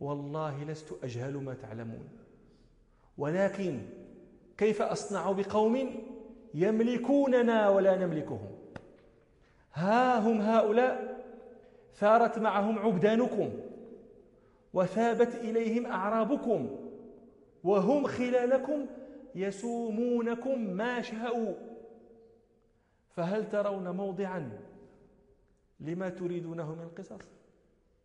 والله 0.00 0.64
لست 0.64 0.95
أجهل 1.02 1.37
ما 1.37 1.54
تعلمون 1.54 2.09
ولكن 3.19 3.81
كيف 4.59 4.83
أصنع 4.83 5.33
بقوم 5.33 6.04
يملكوننا 6.54 7.69
ولا 7.69 7.97
نملكهم؟ 7.97 8.50
ها 9.75 10.19
هم 10.19 10.40
هؤلاء 10.40 11.25
ثارت 11.95 12.38
معهم 12.38 12.78
عبدانكم 12.78 13.50
وثابت 14.75 15.35
إليهم 15.35 15.87
أعرابكم 15.87 16.71
وهم 17.64 18.07
خلالكم 18.07 18.87
يسومونكم 19.35 20.61
ما 20.61 21.02
شاءوا 21.02 21.54
فهل 23.11 23.49
ترون 23.49 23.88
موضعا 23.90 24.61
لما 25.81 26.09
تريدونه 26.09 26.75
من 26.75 26.88
قصص 26.99 27.21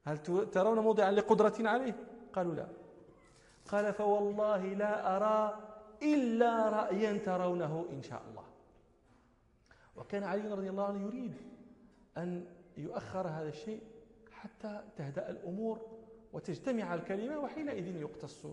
هل 0.04 0.18
ترون 0.52 0.80
موضعا 0.80 1.12
لقدرة 1.12 1.54
عليه؟ 1.60 1.96
قالوا 2.34 2.56
لا. 2.56 2.68
قال 3.68 3.94
فوالله 3.94 4.66
لا 4.66 5.18
أرى 5.18 5.60
إلا 6.04 6.70
رأيا 6.70 7.18
ترونه 7.18 7.86
إن 7.92 8.02
شاء 8.02 8.22
الله. 8.30 8.44
وكان 9.96 10.24
علي 10.24 10.52
رضي 10.52 10.70
الله 10.70 10.86
عنه 10.86 11.06
يريد 11.08 11.34
أن 12.18 12.46
يؤخر 12.78 13.28
هذا 13.28 13.50
الشيء 13.50 13.82
حتى 14.32 14.84
تهدأ 14.98 15.30
الأمور 15.30 15.99
وتجتمع 16.34 16.94
الكلمة 16.96 17.40
وحينئذ 17.40 18.02
يقتص 18.02 18.48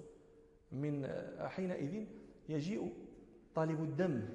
من 0.73 1.06
حينئذ 1.38 2.06
يجيء 2.49 2.92
طالب 3.54 3.83
الدم. 3.83 4.28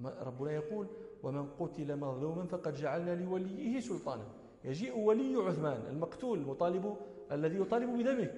ربنا 0.00 0.52
يقول 0.52 0.86
ومن 1.22 1.46
قتل 1.50 1.96
مظلوما 1.96 2.46
فقد 2.46 2.74
جعلنا 2.74 3.14
لوليه 3.14 3.80
سلطانا. 3.80 4.28
يجيء 4.64 4.98
ولي 4.98 5.36
عثمان 5.36 5.86
المقتول 5.90 6.38
المطالب 6.38 6.96
الذي 7.32 7.56
يطالب 7.56 7.98
بدمه. 7.98 8.30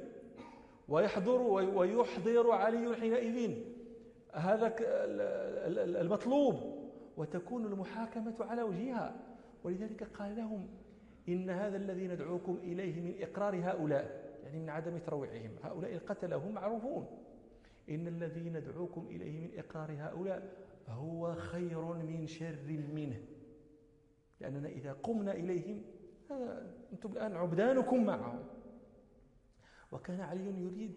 ويحضر 0.88 1.40
ويحضر 1.76 2.50
علي 2.50 2.97
حينئذ 2.97 3.64
هذا 4.33 4.75
المطلوب. 6.00 6.54
وتكون 7.16 7.64
المحاكمة 7.64 8.35
على 8.40 8.62
وجهها. 8.62 9.16
ولذلك 9.64 10.02
قال 10.02 10.37
لهم 10.37 10.69
إن 11.28 11.50
هذا 11.50 11.76
الذي 11.76 12.07
ندعوكم 12.07 12.59
إليه 12.62 13.00
من 13.00 13.14
إقرار 13.23 13.71
هؤلاء 13.71 14.35
يعني 14.45 14.59
من 14.59 14.71
عدم 14.71 14.99
ترويعهم. 14.99 15.50
هؤلاء 15.62 15.95
القتلة 15.95 16.37
هم 16.37 16.52
معروفون. 16.52 17.07
إن 17.90 18.07
الذي 18.07 18.50
ندعوكم 18.50 19.07
إليه 19.11 19.40
من 19.40 19.59
إقرار 19.59 19.93
هؤلاء 19.99 20.52
هو 20.88 21.35
خير 21.35 21.83
من 21.85 22.26
شر 22.26 22.83
منه. 22.95 23.21
لأننا 24.40 24.69
إذا 24.69 24.93
قمنا 24.93 25.33
إليهم 25.33 25.83
أنتم 26.93 27.12
الآن 27.12 27.37
عبدانكم 27.37 28.04
معهم. 28.04 28.45
وكان 29.93 30.21
علي 30.21 30.61
يريد 30.61 30.95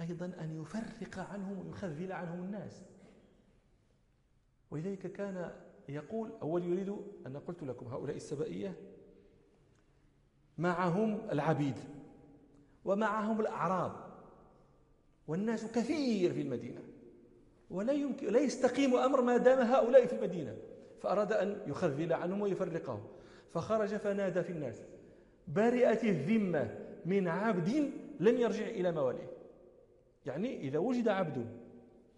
أيضا 0.00 0.26
أن 0.40 0.62
يفرق 0.62 1.18
عنهم 1.18 1.66
ويخذل 1.66 2.12
عنهم 2.12 2.44
الناس. 2.44 2.82
ولذلك 4.70 5.12
كان 5.12 5.52
يقول 5.88 6.32
أول 6.42 6.64
يريد 6.64 6.96
أن 7.26 7.36
قلت 7.36 7.62
لكم 7.62 7.86
هؤلاء 7.86 8.16
السبائية 8.16 8.76
معهم 10.60 11.18
العبيد 11.32 11.74
ومعهم 12.84 13.40
الأعراب 13.40 13.92
والناس 15.28 15.72
كثير 15.72 16.32
في 16.32 16.40
المدينة 16.40 16.80
ولا 17.70 17.92
يمكن 17.92 18.26
لا 18.26 18.40
يستقيم 18.40 18.96
أمر 18.96 19.22
ما 19.22 19.36
دام 19.36 19.58
هؤلاء 19.58 20.06
في 20.06 20.12
المدينة. 20.12 20.56
فأراد 21.00 21.32
أن 21.32 21.60
يخذل 21.66 22.12
عنهم 22.12 22.40
ويفرقهم. 22.40 23.00
فخرج 23.54 23.96
فنادى 23.96 24.42
في 24.42 24.52
الناس 24.52 24.82
برئت 25.48 26.04
الذمة 26.04 26.78
من 27.06 27.28
عبد 27.28 27.90
لم 28.20 28.36
يرجع 28.36 28.66
إلى 28.66 28.92
مواليه. 28.92 29.30
يعني 30.26 30.60
إذا 30.60 30.78
وجد 30.78 31.08
عبد 31.08 31.46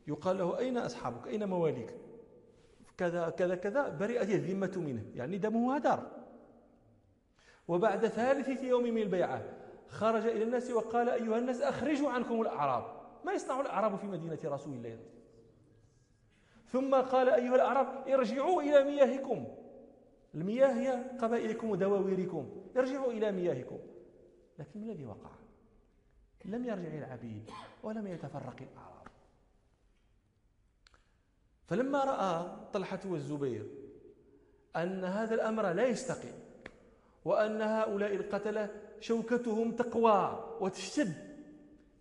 يقال 0.08 0.38
له 0.38 0.58
أين 0.58 0.78
أصحابك؟ 0.78 1.26
أين 1.28 1.48
مواليك؟ 1.48 1.94
كذا 2.96 3.28
كذا 3.28 3.54
كذا 3.54 3.88
برئت 3.88 4.30
الذمة 4.30 4.72
منه. 4.76 5.04
يعني 5.14 5.38
دمه 5.38 5.76
هدر 5.76 6.21
وبعد 7.72 8.06
ثالثة 8.06 8.66
يوم 8.66 8.82
من 8.82 9.02
البيعة 9.02 9.42
خرج 9.88 10.26
إلى 10.26 10.44
الناس 10.44 10.70
وقال 10.70 11.08
أيها 11.08 11.38
الناس 11.38 11.60
أخرجوا 11.60 12.10
عنكم 12.10 12.40
الأعراب. 12.40 12.84
ما 13.24 13.32
يصنع 13.32 13.60
الأعراب 13.60 13.96
في 13.96 14.06
مدينة 14.06 14.38
رسول 14.44 14.74
الله. 14.74 14.98
ثم 16.68 16.94
قال 16.94 17.28
أيها 17.28 17.54
الأعراب 17.54 18.08
ارجعوا 18.08 18.62
إلى 18.62 18.84
مياهكم. 18.84 19.46
المياه 20.34 20.72
هي 20.72 21.10
قبائلكم 21.18 21.70
ودواويركم. 21.70 22.50
ارجعوا 22.76 23.12
إلى 23.12 23.32
مياهكم. 23.32 23.78
لكن 24.58 24.80
ما 24.80 24.86
الذي 24.86 25.06
وقع؟ 25.06 25.30
لم 26.44 26.64
يرجع 26.64 26.98
العبيد 26.98 27.50
ولم 27.82 28.06
يتفرق 28.06 28.56
الأعراب. 28.60 29.08
فلما 31.66 32.04
رأى 32.04 32.56
طلحة 32.72 33.00
والزبير 33.06 33.66
أن 34.76 35.04
هذا 35.04 35.34
الأمر 35.34 35.72
لا 35.72 35.86
يستقيم 35.86 36.41
وأن 37.24 37.62
هؤلاء 37.62 38.14
القتلة 38.14 38.70
شوكتهم 39.00 39.72
تقوى 39.72 40.56
وتشتد 40.60 41.14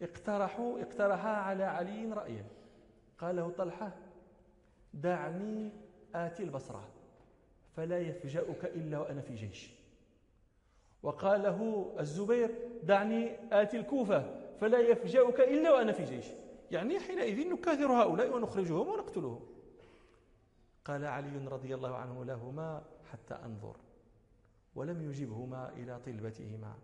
اقترحوا 0.01 0.81
اقترحا 0.81 1.29
على 1.29 1.63
علي 1.63 2.13
رأيا. 2.13 2.45
قال 3.19 3.35
له 3.35 3.49
طلحة 3.49 3.91
دعني 4.93 5.71
آتي 6.15 6.43
البصرة 6.43 6.87
فلا 7.75 7.99
يفجأك 7.99 8.65
إلا 8.65 8.99
وأنا 8.99 9.21
في 9.21 9.35
جيش. 9.35 9.71
وقال 11.03 11.43
له 11.43 11.91
الزبير 11.99 12.49
دعني 12.83 13.31
آتي 13.51 13.77
الكوفة 13.77 14.41
فلا 14.61 14.79
يفجأك 14.79 15.39
إلا 15.39 15.73
وأنا 15.73 15.91
في 15.91 16.03
جيش. 16.03 16.25
يعني 16.71 16.99
حينئذ 16.99 17.49
نكاثر 17.53 17.91
هؤلاء 17.91 18.35
ونخرجهم 18.35 18.87
ونقتلهم. 18.87 19.39
قال 20.85 21.05
علي 21.05 21.47
رضي 21.47 21.75
الله 21.75 21.95
عنه 21.95 22.25
لهما 22.25 22.83
حتى 23.11 23.33
أنظر. 23.33 23.75
ولم 24.75 25.01
يجبهما 25.01 25.69
إلى 25.69 25.99
طلبتهما. 25.99 26.75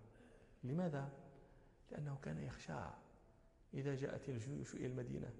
لماذا؟ 0.63 1.09
لأنه 1.91 2.17
كان 2.23 2.37
يخشى 2.39 2.79
إذا 3.73 3.95
جاءت 3.95 4.29
الجيوش 4.29 4.75
إلى 4.75 4.85
المدينة 4.85 5.33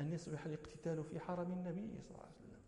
أن 0.00 0.12
يصبح 0.12 0.44
الاقتتال 0.44 1.04
في 1.04 1.20
حرم 1.20 1.52
النبي 1.52 2.00
صلى 2.02 2.10
الله 2.10 2.20
عليه 2.26 2.34
وسلم. 2.36 2.60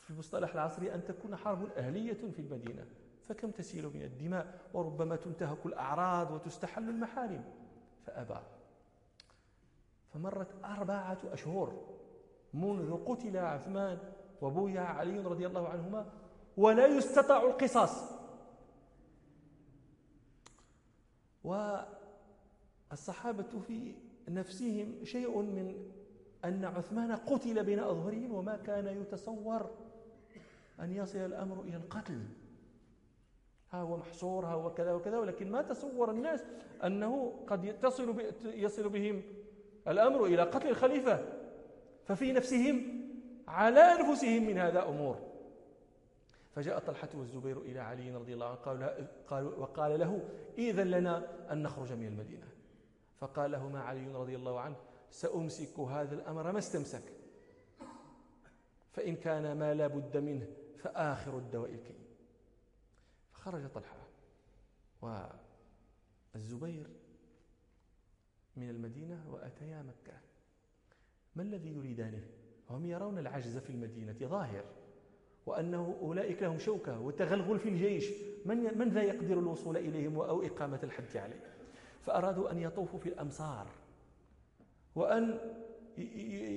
في 0.00 0.10
المصطلح 0.10 0.52
العصري 0.54 0.94
أن 0.94 1.04
تكون 1.04 1.36
حرب 1.36 1.64
أهلية 1.72 2.30
في 2.30 2.38
المدينة 2.38 2.86
فكم 3.28 3.50
تسيل 3.50 3.86
من 3.86 4.02
الدماء؟ 4.02 4.60
وربما 4.74 5.16
تنتهك 5.16 5.66
الأعراض 5.66 6.30
وتستحل 6.30 6.88
المحارم. 6.88 7.44
فأبى. 8.06 8.40
فمرت 10.14 10.64
أربعة 10.64 11.18
أشهر 11.24 11.84
منذ 12.54 13.04
قتل 13.04 13.36
عثمان 13.36 13.98
وبويع 14.42 14.84
علي 14.84 15.18
رضي 15.18 15.46
الله 15.46 15.68
عنهما 15.68 16.06
ولا 16.58 16.86
يستطاع 16.86 17.42
القصاص. 17.42 18.18
والصحابة 22.90 23.60
في 23.66 23.94
نفسهم 24.28 25.04
شيء 25.04 25.42
من 25.42 25.90
أن 26.44 26.64
عثمان 26.64 27.12
قتل 27.12 27.64
بين 27.64 27.78
أظهرهم 27.78 28.32
وما 28.32 28.56
كان 28.56 28.86
يتصور 28.86 29.70
أن 30.80 30.92
يصل 30.92 31.18
الأمر 31.18 31.60
إلى 31.60 31.76
القتل. 31.76 32.22
ها 33.72 33.78
هو 33.78 33.96
محصور 33.96 34.46
ها 34.46 34.52
هو 34.52 34.74
كذا 34.74 34.92
وكذا 34.92 35.18
ولكن 35.18 35.50
ما 35.50 35.62
تصور 35.62 36.10
الناس 36.10 36.44
أنه 36.84 37.44
قد 37.46 37.78
تصل 37.80 38.32
يصل 38.44 38.88
بهم 38.88 39.22
الأمر 39.88 40.24
إلى 40.24 40.42
قتل 40.42 40.68
الخليفة. 40.68 41.24
ففي 42.04 42.32
نفسهم 42.32 43.04
على 43.48 43.80
أنفسهم 43.80 44.46
من 44.46 44.58
هذا 44.58 44.88
أمور. 44.88 45.27
فجاء 46.58 46.78
طلحة 46.78 47.08
والزبير 47.14 47.60
إلى 47.60 47.80
علي 47.80 48.14
رضي 48.14 48.34
الله 48.34 48.46
عنه 48.46 48.56
قال 49.26 49.46
وقال 49.46 50.00
له 50.00 50.28
إذا 50.58 50.84
لنا 50.84 51.26
أن 51.52 51.62
نخرج 51.62 51.92
من 51.92 52.06
المدينة. 52.06 52.48
فقال 53.18 53.50
لهما 53.50 53.80
علي 53.80 54.06
رضي 54.06 54.36
الله 54.36 54.60
عنه 54.60 54.76
سأمسك 55.10 55.78
هذا 55.78 56.14
الأمر 56.14 56.52
ما 56.52 56.58
استمسك؟ 56.58 57.02
فإن 58.92 59.16
كان 59.16 59.58
ما 59.58 59.74
لا 59.74 59.86
بد 59.86 60.16
منه 60.16 60.46
فآخر 60.78 61.38
الدواء 61.38 61.70
الكي 61.70 61.98
فخرج 63.32 63.68
طلحة 63.68 64.08
والزبير 66.34 66.86
من 68.56 68.70
المدينة 68.70 69.24
وأتيا 69.30 69.82
مكة. 69.82 70.20
ما 71.36 71.42
الذي 71.42 71.72
يريدانه؟ 71.72 72.24
هم 72.70 72.86
يرون 72.86 73.18
العجز 73.18 73.58
في 73.58 73.70
المدينة 73.70 74.16
ظاهر. 74.22 74.64
وأنه 75.48 75.96
أولئك 76.02 76.42
لهم 76.42 76.58
شوكة 76.58 77.00
وتغلغل 77.00 77.58
في 77.58 77.68
الجيش. 77.68 78.10
من, 78.44 78.78
من 78.78 78.88
ذا 78.88 79.02
يقدر 79.02 79.38
الوصول 79.38 79.76
إليهم 79.76 80.18
أو 80.20 80.42
إقامة 80.42 80.80
الحد 80.82 81.16
عليه؟ 81.16 81.40
فأرادوا 82.06 82.50
أن 82.50 82.58
يطوفوا 82.58 82.98
في 82.98 83.08
الأمصار 83.08 83.66
وأن 84.94 85.38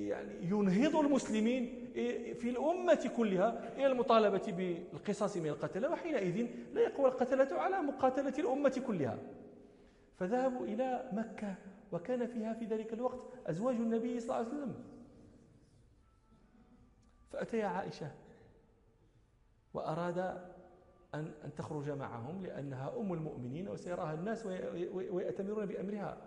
يعني 0.08 0.34
ينهضوا 0.42 1.02
المسلمين 1.02 1.90
في 2.34 2.50
الأمة 2.50 3.10
كلها 3.16 3.74
إلى 3.76 3.86
المطالبة 3.86 4.52
بالقصاص 4.92 5.36
من 5.36 5.46
القتلة 5.48 5.90
وحينئذ 5.90 6.46
لا 6.74 6.80
يقوى 6.80 7.08
القتلة 7.08 7.48
على 7.60 7.82
مقاتلة 7.82 8.34
الأمة 8.38 8.82
كلها. 8.86 9.18
فذهبوا 10.18 10.66
إلى 10.66 11.10
مكة 11.12 11.54
وكان 11.92 12.26
فيها 12.26 12.54
في 12.54 12.64
ذلك 12.64 12.92
الوقت 12.92 13.20
أزواج 13.46 13.74
النبي 13.74 14.20
صلى 14.20 14.40
الله 14.40 14.48
عليه 14.48 14.48
وسلم. 14.48 14.74
فأتيا 17.32 17.66
عائشة 17.66 18.10
وأراد 19.74 20.18
أن 21.14 21.32
أن 21.44 21.54
تخرج 21.56 21.90
معهم 21.90 22.46
لأنها 22.46 22.98
أم 22.98 23.12
المؤمنين 23.12 23.68
وسيراها 23.68 24.14
الناس 24.14 24.46
ويأتمرون 25.10 25.66
بأمرها. 25.66 26.18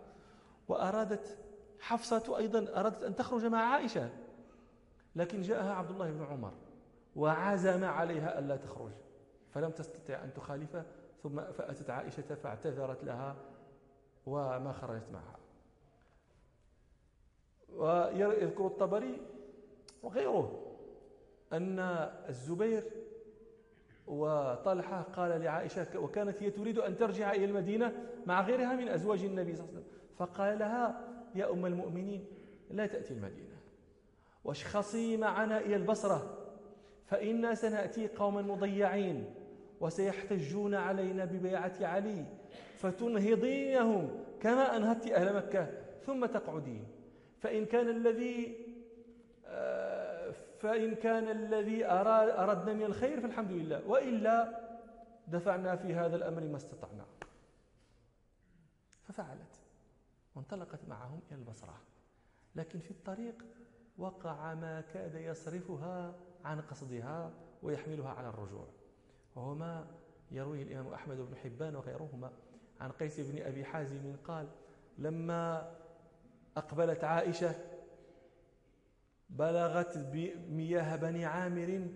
وأرادت 0.68 1.38
حفصة 1.80 2.38
أيضا 2.38 2.80
أرادت 2.80 3.04
أن 3.04 3.16
تخرج 3.16 3.46
مع 3.46 3.58
عائشة 3.58 4.10
لكن 5.16 5.42
جاءها 5.42 5.74
عبد 5.74 5.90
الله 5.90 6.12
بن 6.12 6.24
عمر 6.24 6.54
وعزم 7.16 7.84
عليها 7.84 8.40
ألا 8.40 8.56
تخرج. 8.56 8.92
فلم 9.50 9.72
تستطع 9.72 10.24
أن 10.24 10.34
تخالفه 10.34 10.86
ثم 11.24 11.42
فأتت 11.42 11.90
عائشة 11.90 12.36
فاعتذرت 12.36 13.04
لها 13.04 13.36
وما 14.26 14.72
خرجت 14.72 15.10
معها. 15.14 15.40
ويذكر 17.76 18.68
الطبري 18.68 19.22
وغيره 20.04 20.76
أن 21.54 21.80
الزبير 22.30 22.84
وطلحة 24.08 25.02
قال 25.02 25.42
لعائشة 25.42 26.00
وكانت 26.00 26.44
هي 26.44 26.52
تريد 26.52 26.80
أن 26.80 26.98
ترجع 26.98 27.32
إلى 27.32 27.46
المدينة 27.46 27.94
مع 28.26 28.42
غيرها 28.42 28.76
من 28.76 28.88
أزواج 28.88 29.24
النبي 29.24 29.56
صلى 29.56 29.64
الله 29.64 29.76
عليه 29.76 29.86
وسلم. 29.86 30.00
فقال 30.18 30.60
لها 30.60 31.02
يا 31.36 31.52
أم 31.52 31.66
المؤمنين 31.66 32.26
لا 32.72 32.86
تأتي 32.86 33.14
المدينة. 33.14 33.56
واشخصي 34.44 35.18
معنا 35.18 35.60
إلى 35.60 35.76
البصرة 35.76 36.38
فإنا 37.06 37.56
سنأتي 37.56 38.08
قوما 38.08 38.42
مضيعين 38.42 39.26
وسيحتجون 39.82 40.76
علينا 40.76 41.26
ببيعة 41.26 41.74
علي 41.82 42.26
فتنهضينهم 42.78 44.10
كما 44.42 44.78
أنهضت 44.78 45.08
أهل 45.08 45.36
مكة 45.36 45.68
ثم 46.06 46.26
تقعدين. 46.26 46.88
فإن 47.40 47.66
كان 47.66 47.90
الذي 47.90 48.65
فإن 50.66 50.96
كان 50.96 51.28
الذي 51.30 51.86
أردنا 51.86 52.74
من 52.74 52.84
الخير 52.84 53.22
فالحمد 53.22 53.52
لله. 53.52 53.88
وإلا 53.88 54.62
دفعنا 55.28 55.76
في 55.76 55.96
هذا 55.96 56.16
الأمر 56.16 56.42
ما 56.42 56.58
استطعنا. 56.58 57.06
ففعلت. 59.04 59.60
وانطلقت 60.36 60.80
معهم 60.88 61.20
إلى 61.32 61.40
البصرة. 61.40 61.82
لكن 62.56 62.80
في 62.80 62.92
الطريق 62.92 63.46
وقع 63.98 64.54
ما 64.54 64.82
كاد 64.82 65.16
يصرفها 65.16 66.16
عن 66.46 66.62
قصدها 66.62 67.32
ويحملها 67.64 68.10
على 68.10 68.30
الرجوع. 68.30 68.68
وهو 69.36 69.56
ما 69.56 69.88
يرويه 70.32 70.64
الإمام 70.64 70.94
أحمد 70.94 71.18
بن 71.18 71.36
حبان 71.36 71.76
وغيرهما 71.76 72.32
عن 72.82 72.92
قيس 72.92 73.20
بن 73.20 73.42
أبي 73.42 73.66
حازم 73.66 74.16
قال 74.28 74.48
لما 74.98 75.72
أقبلت 76.58 77.04
عائشة 77.04 77.56
بلغت 79.30 79.98
مياه 80.50 80.96
بني 80.96 81.26
عامر 81.26 81.88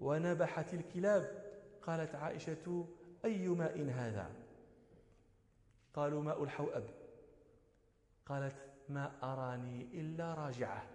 ونبحت 0.00 0.74
الكلاب. 0.74 1.46
قالت 1.82 2.14
عائشة 2.14 2.86
أي 3.24 3.48
ماء 3.48 3.90
هذا؟ 3.90 4.30
قالوا 5.94 6.22
ماء 6.22 6.44
الحوأب. 6.44 6.84
قالت 8.26 8.54
ما 8.88 9.12
أراني 9.22 10.00
إلا 10.00 10.34
راجعة. 10.34 10.86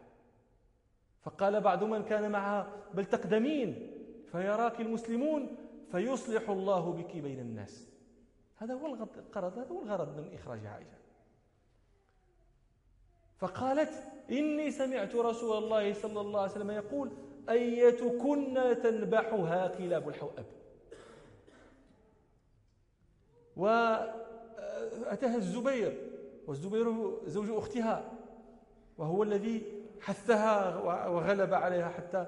فقال 1.21 1.61
بعض 1.61 1.83
من 1.83 2.03
كان 2.03 2.31
معها 2.31 2.73
بل 2.93 3.05
تقدمين 3.05 3.91
فيراك 4.31 4.81
المسلمون 4.81 5.57
فيصلح 5.91 6.49
الله 6.49 6.93
بك 6.93 7.17
بين 7.17 7.39
الناس. 7.39 7.87
هذا 8.57 8.73
هو 8.73 8.85
الغرض 8.85 9.57
هذا 9.59 9.67
هو 9.67 9.81
الغرض 9.81 10.19
من 10.19 10.33
إخراج 10.33 10.65
عائشة. 10.65 11.00
فقالت 13.41 13.93
إني 14.31 14.71
سمعت 14.71 15.15
رسول 15.15 15.63
الله 15.63 15.93
صلى 15.93 16.21
الله 16.21 16.41
عليه 16.41 16.51
وسلم 16.51 16.71
يقول 16.71 17.11
أيتكن 17.49 18.75
تنبحها 18.83 19.67
كلاب 19.67 20.09
الحوأب؟ 20.09 20.45
وأتاها 23.57 25.35
الزبير 25.35 25.97
والزبير 26.47 27.17
زوج 27.25 27.49
أختها 27.49 28.11
وهو 28.97 29.23
الذي 29.23 29.63
حثها 30.01 30.77
وغلب 31.07 31.53
عليها 31.53 31.89
حتى 31.89 32.25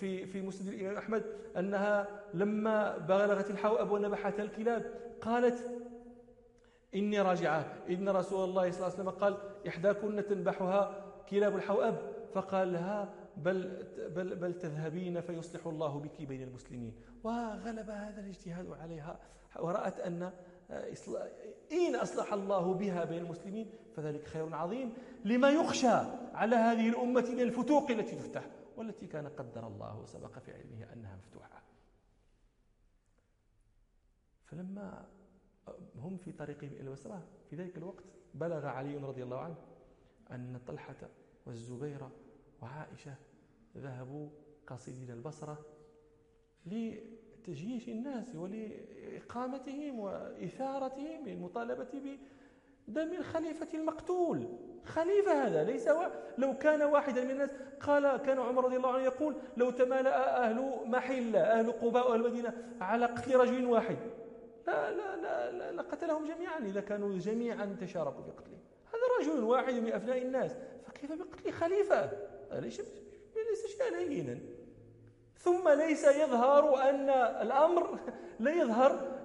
في 0.00 0.26
في 0.26 0.42
مسند 0.42 0.68
الإمام 0.68 0.96
أحمد 0.96 1.22
أنها 1.56 2.22
لما 2.34 2.98
بلغت 2.98 3.50
الحوأب 3.50 3.90
ونبحتها 3.90 4.42
الكلاب 4.42 4.94
قالت 5.20 5.70
إني 6.94 7.20
راجعة. 7.20 7.74
إن 7.88 8.08
رسول 8.08 8.44
الله 8.48 8.70
صلى 8.70 8.86
الله 8.86 8.92
عليه 8.92 8.94
وسلم 8.94 9.10
قال 9.10 9.36
إحداكن 9.68 10.24
تنبحها 10.28 11.04
كلاب 11.30 11.56
الحوأب 11.56 12.12
فقال 12.32 12.72
لها 12.72 13.14
بل, 13.36 13.86
بل, 14.16 14.36
بل 14.36 14.54
تذهبين 14.54 15.20
فيصلح 15.20 15.66
الله 15.66 16.00
بك 16.00 16.22
بين 16.22 16.42
المسلمين. 16.42 16.94
وغلب 17.24 17.90
هذا 17.90 18.20
الاجتهاد 18.20 18.70
عليها 18.70 19.18
ورأت 19.60 20.00
أن 20.00 20.32
إن 21.72 21.94
أصلح 21.94 22.32
الله 22.32 22.74
بها 22.74 23.04
بين 23.04 23.18
المسلمين 23.24 23.70
فذلك 23.96 24.24
خير 24.26 24.54
عظيم 24.54 24.92
لما 25.24 25.50
يخشى 25.50 25.96
على 26.34 26.56
هذه 26.56 26.88
الأمة 26.88 27.30
من 27.30 27.40
الفتوق 27.40 27.90
التي 27.90 28.16
تفتح 28.16 28.50
والتي 28.76 29.06
كان 29.06 29.28
قدر 29.28 29.66
الله 29.66 30.00
وسبق 30.00 30.38
في 30.38 30.52
علمه 30.52 30.92
أنها 30.92 31.16
مفتوحة. 31.16 31.62
فلما 34.44 35.06
هم 35.96 36.16
في 36.16 36.32
طريقهم 36.32 36.72
إلى 36.72 36.80
البصرة 36.80 37.22
في 37.50 37.56
ذلك 37.56 37.76
الوقت 37.76 38.04
بلغ 38.40 38.66
علي 38.66 38.96
رضي 38.96 39.22
الله 39.22 39.38
عنه 39.38 39.56
أن 40.30 40.60
طلحة 40.66 40.96
والزبير 41.46 42.08
وعائشة 42.62 43.14
ذهبوا 43.76 44.28
قاصدين 44.66 45.10
البصرة 45.10 45.58
لتجييش 46.66 47.88
الناس 47.88 48.34
ولإقامتهم 48.34 49.98
وإثارتهم 49.98 51.26
للمطالبة 51.26 52.18
بدم 52.88 53.12
الخليفة 53.14 53.68
المقتول. 53.74 54.46
خليفة 54.84 55.46
هذا 55.46 55.64
ليس 55.64 55.88
و... 55.88 56.02
لو 56.38 56.58
كان 56.58 56.82
واحدا 56.82 57.24
من 57.24 57.30
الناس 57.30 57.50
قال 57.80 58.16
كان 58.16 58.38
عمر 58.38 58.64
رضي 58.64 58.76
الله 58.76 58.92
عنه 58.92 59.04
يقول 59.04 59.36
لو 59.56 59.70
تمالأ 59.70 60.44
أهل 60.44 60.80
محلة 60.86 61.40
أهل 61.40 61.72
قباء 61.72 62.10
وأهل 62.10 62.20
المدينة 62.26 62.54
على 62.80 63.06
قتل 63.06 63.36
رجل 63.36 63.64
واحد. 63.64 63.96
لا 64.66 64.90
لا 64.90 65.16
لا, 65.16 65.52
لا, 65.52 65.72
لا 65.72 65.82
قتلهم 65.82 66.28
جميعا 66.28 66.58
إذا 66.58 66.80
كانوا 66.80 67.18
جميعا 67.18 67.76
تشاركوا 67.80 68.22
في 68.22 68.30
قتله 68.30 68.58
هذا 68.86 69.30
رجل 69.30 69.44
واحد 69.44 69.74
من 69.74 69.92
أبناء 69.92 70.22
الناس. 70.22 70.52
فكيف 70.86 71.12
بقتل 71.12 71.52
خليفة؟ 71.52 72.10
ليس 72.52 72.80
ليس 73.50 73.66
شيئا 73.66 73.98
هينا 73.98 74.38
ثم 75.38 75.68
ليس 75.68 76.04
يظهر 76.04 76.90
أن 76.90 77.10
الأمر 77.42 77.98
لا 78.40 78.50
يظهر 78.50 79.20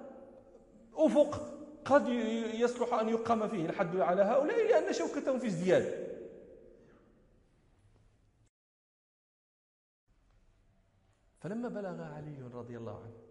أفق 0.94 1.52
قد 1.84 2.08
يصلح 2.54 2.94
أن 2.94 3.08
يقام 3.08 3.48
فيه 3.48 3.66
الحد 3.66 3.96
على 3.96 4.22
هؤلاء 4.22 4.66
لأن 4.66 4.92
شوكتهم 4.92 5.38
في 5.38 5.46
ازدياد. 5.46 6.12
فلما 11.40 11.68
بلغ 11.68 12.02
علي 12.02 12.42
رضي 12.54 12.76
الله 12.76 13.02
عنه 13.02 13.21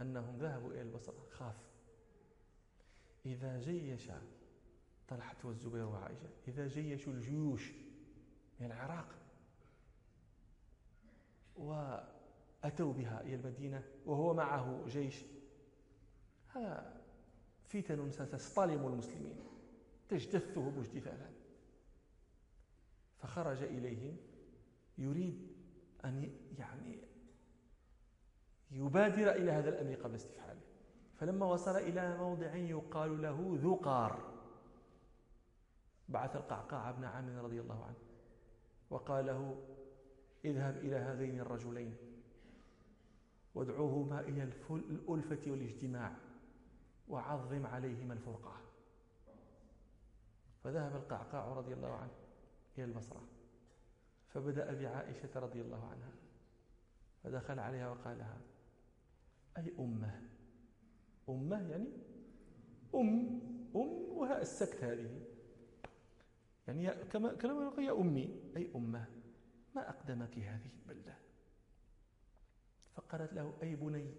أنهم 0.00 0.36
ذهبوا 0.38 0.72
إلى 0.72 0.82
البصرة 0.82 1.26
خاف. 1.30 1.56
إذا 3.26 3.60
جيش 3.60 4.10
طلحة 5.08 5.36
والزبير 5.44 5.84
وعائشة 5.84 6.28
إذا 6.48 6.66
جيشوا 6.66 7.12
الجيوش 7.12 7.72
من 8.60 8.66
العراق 8.66 9.08
وأتوا 11.56 12.92
بها 12.92 13.20
إلى 13.20 13.34
المدينة 13.34 13.84
وهو 14.06 14.34
معه 14.34 14.84
جيش 14.86 15.24
هذا 16.54 17.02
فتن 17.68 18.10
ستصطلم 18.10 18.86
المسلمين. 18.86 19.36
تجتثهم 20.08 20.78
اجتثاثا. 20.80 21.32
فخرج 23.18 23.62
إليهم 23.62 24.16
يريد 24.98 25.48
أن 26.04 26.32
يعني 26.58 27.05
يبادر 28.70 29.30
إلى 29.30 29.50
هذا 29.50 29.68
الأمر 29.68 29.94
قبل 29.94 30.14
استفحاله. 30.14 30.60
فلما 31.18 31.46
وصل 31.46 31.76
إلى 31.76 32.16
موضع 32.16 32.54
يقال 32.54 33.22
له 33.22 33.58
ذقار 33.62 34.32
بعث 36.08 36.36
القعقاع 36.36 36.90
بن 36.90 37.04
عامر 37.04 37.32
رضي 37.32 37.60
الله 37.60 37.84
عنه 37.84 37.96
وقال 38.90 39.26
له 39.26 39.62
اذهب 40.44 40.76
إلى 40.76 40.96
هذين 40.96 41.40
الرجلين. 41.40 41.96
وادعوهما 43.54 44.20
إلى 44.20 44.42
الألفة 44.70 45.50
والاجتماع 45.50 46.12
وعظم 47.08 47.66
عليهما 47.66 48.14
الفرقة. 48.14 48.56
فذهب 50.64 50.96
القعقاع 50.96 51.52
رضي 51.52 51.74
الله 51.74 51.92
عنه 51.92 52.14
إلى 52.78 52.84
البصرة 52.84 53.22
فبدأ 54.28 54.74
بعائشة 54.74 55.40
رضي 55.40 55.60
الله 55.60 55.88
عنها. 55.88 56.10
فدخل 57.24 57.58
عليها 57.58 57.90
وقال 57.90 58.18
لها 58.18 58.38
أي 59.56 59.72
أمة؟ 59.78 60.22
أمة 61.28 61.70
يعني 61.70 61.88
أم 62.94 63.40
أم 63.76 63.88
وها 64.16 64.40
السكت 64.42 64.84
هذه. 64.84 65.20
يعني 66.68 67.04
كما 67.04 67.28
يقول 67.62 67.84
يا 67.84 67.92
أمي 67.92 68.52
أي 68.56 68.70
أمة؟ 68.76 69.06
ما 69.74 69.88
أقدمك 69.88 70.38
هذه 70.38 70.70
البلدة. 70.82 71.14
فقالت 72.94 73.32
له 73.32 73.54
أي 73.62 73.76
بني؟ 73.76 74.14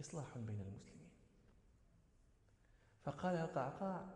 إصلاح 0.00 0.38
بين 0.38 0.60
المسلمين. 0.60 1.08
فقال 3.04 3.36
القعقاع 3.36 4.14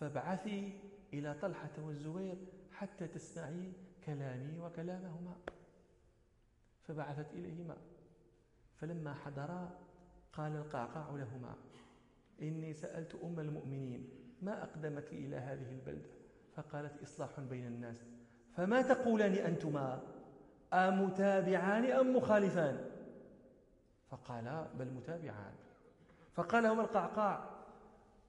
فابعثي 0.00 0.80
إلى 1.12 1.34
طلحة 1.42 1.72
والزبير 1.78 2.36
حتى 2.72 3.08
تسمعي 3.08 3.72
كلامي 4.04 4.58
وكلامهما. 4.58 5.36
فبعثت 6.82 7.32
إليهما. 7.32 7.76
فلما 8.76 9.14
حضرا 9.14 9.78
قال 10.36 10.56
القعقاع 10.56 11.10
لهما 11.10 11.54
إني 12.42 12.72
سألت 12.72 13.14
أم 13.24 13.40
المؤمنين 13.40 14.08
ما 14.42 14.62
أقدمك 14.62 15.12
إلى 15.12 15.36
هذه 15.36 15.70
البلدة? 15.70 16.08
فقالت 16.56 17.02
إصلاح 17.02 17.40
بين 17.40 17.66
الناس. 17.66 18.02
فما 18.56 18.82
تقولان 18.82 19.32
أنتما؟ 19.32 20.02
أمتابعان 20.72 21.84
أم 21.84 22.16
مخالفان؟ 22.16 22.90
فقالا 24.10 24.66
بل 24.78 24.90
متابعان. 24.90 25.54
فقال 26.34 26.62
لهما 26.62 26.82
القعقاع 26.82 27.50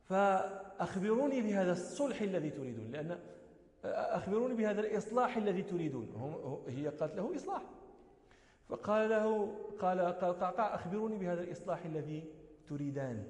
فأخبروني 0.10 1.42
بهذا 1.42 1.72
الصلح 1.72 2.22
الذي 2.22 2.50
تريدون. 2.50 2.92
لأن 2.92 3.20
أخبروني 3.84 4.54
بهذا 4.54 4.82
الإصلاح 4.82 5.38
الذي 5.38 5.64
تريدون. 5.64 6.08
هي 6.68 6.88
قالت 6.88 7.16
له 7.16 7.36
إصلاح. 7.36 7.62
فقال 8.70 9.10
له 9.10 9.56
قال 9.80 10.00
قعقاع 10.00 10.76
أخبروني 10.76 11.18
بهذا 11.18 11.42
الإصلاح 11.42 11.86
الذي 11.86 12.34
تريدان. 12.70 13.28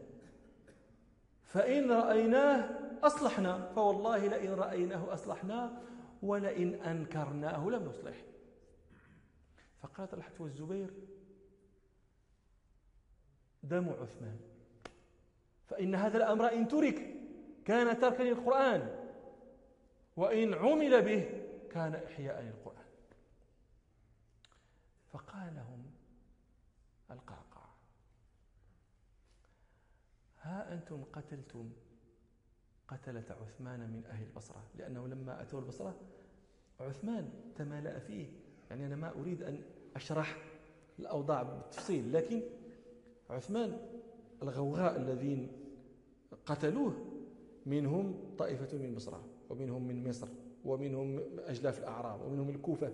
فإن 1.43 1.91
رأيناه 1.91 2.69
أصلحنا. 3.03 3.71
فوالله 3.75 4.27
لئن 4.27 4.53
رأيناه 4.53 5.13
أصلحناه 5.13 5.71
ولئن 6.21 6.73
أنكرناه 6.73 7.69
لم 7.69 7.83
نصلح. 7.85 8.15
فقال 9.81 10.09
طلحة 10.09 10.33
والزبير 10.39 10.93
دم 13.63 13.89
عثمان. 13.89 14.39
فإن 15.65 15.95
هذا 15.95 16.17
الأمر 16.17 16.53
إن 16.53 16.67
ترك 16.67 17.15
كان 17.65 17.99
تركا 17.99 18.23
للقرآن 18.23 19.05
وإن 20.15 20.53
عمل 20.53 21.01
به 21.01 21.45
كان 21.71 21.95
إحياء 21.95 22.41
للقرآن 22.41 22.85
فقال 25.11 25.55
لهم 25.55 25.91
القعقاع 27.11 27.69
ها 30.45 30.73
أنتم 30.73 31.03
قتلتم 31.13 31.69
قتلة 32.87 33.23
عثمان 33.41 33.79
من 33.79 34.03
أهل 34.05 34.23
البصرة 34.23 34.63
لأنه 34.77 35.07
لما 35.07 35.41
أتوا 35.41 35.59
البصرة 35.59 35.95
عثمان 36.79 37.29
تمالأ 37.55 37.99
فيه. 37.99 38.27
يعني 38.69 38.85
أنا 38.85 38.95
ما 38.95 39.11
أريد 39.19 39.43
أن 39.43 39.61
أشرح 39.95 40.37
الأوضاع 40.99 41.43
بالتفصيل 41.43 42.13
لكن 42.13 42.41
عثمان 43.29 43.77
الغوغاء 44.43 44.97
الذين 44.97 45.51
قتلوه 46.45 46.93
منهم 47.65 48.35
طائفة 48.37 48.77
من 48.77 48.95
بصرة 48.95 49.23
ومنهم 49.49 49.87
من 49.87 50.09
مصر 50.09 50.27
ومنهم 50.65 51.19
أجلاف 51.37 51.79
الأعراب 51.79 52.21
ومنهم 52.21 52.49
الكوفة 52.49 52.93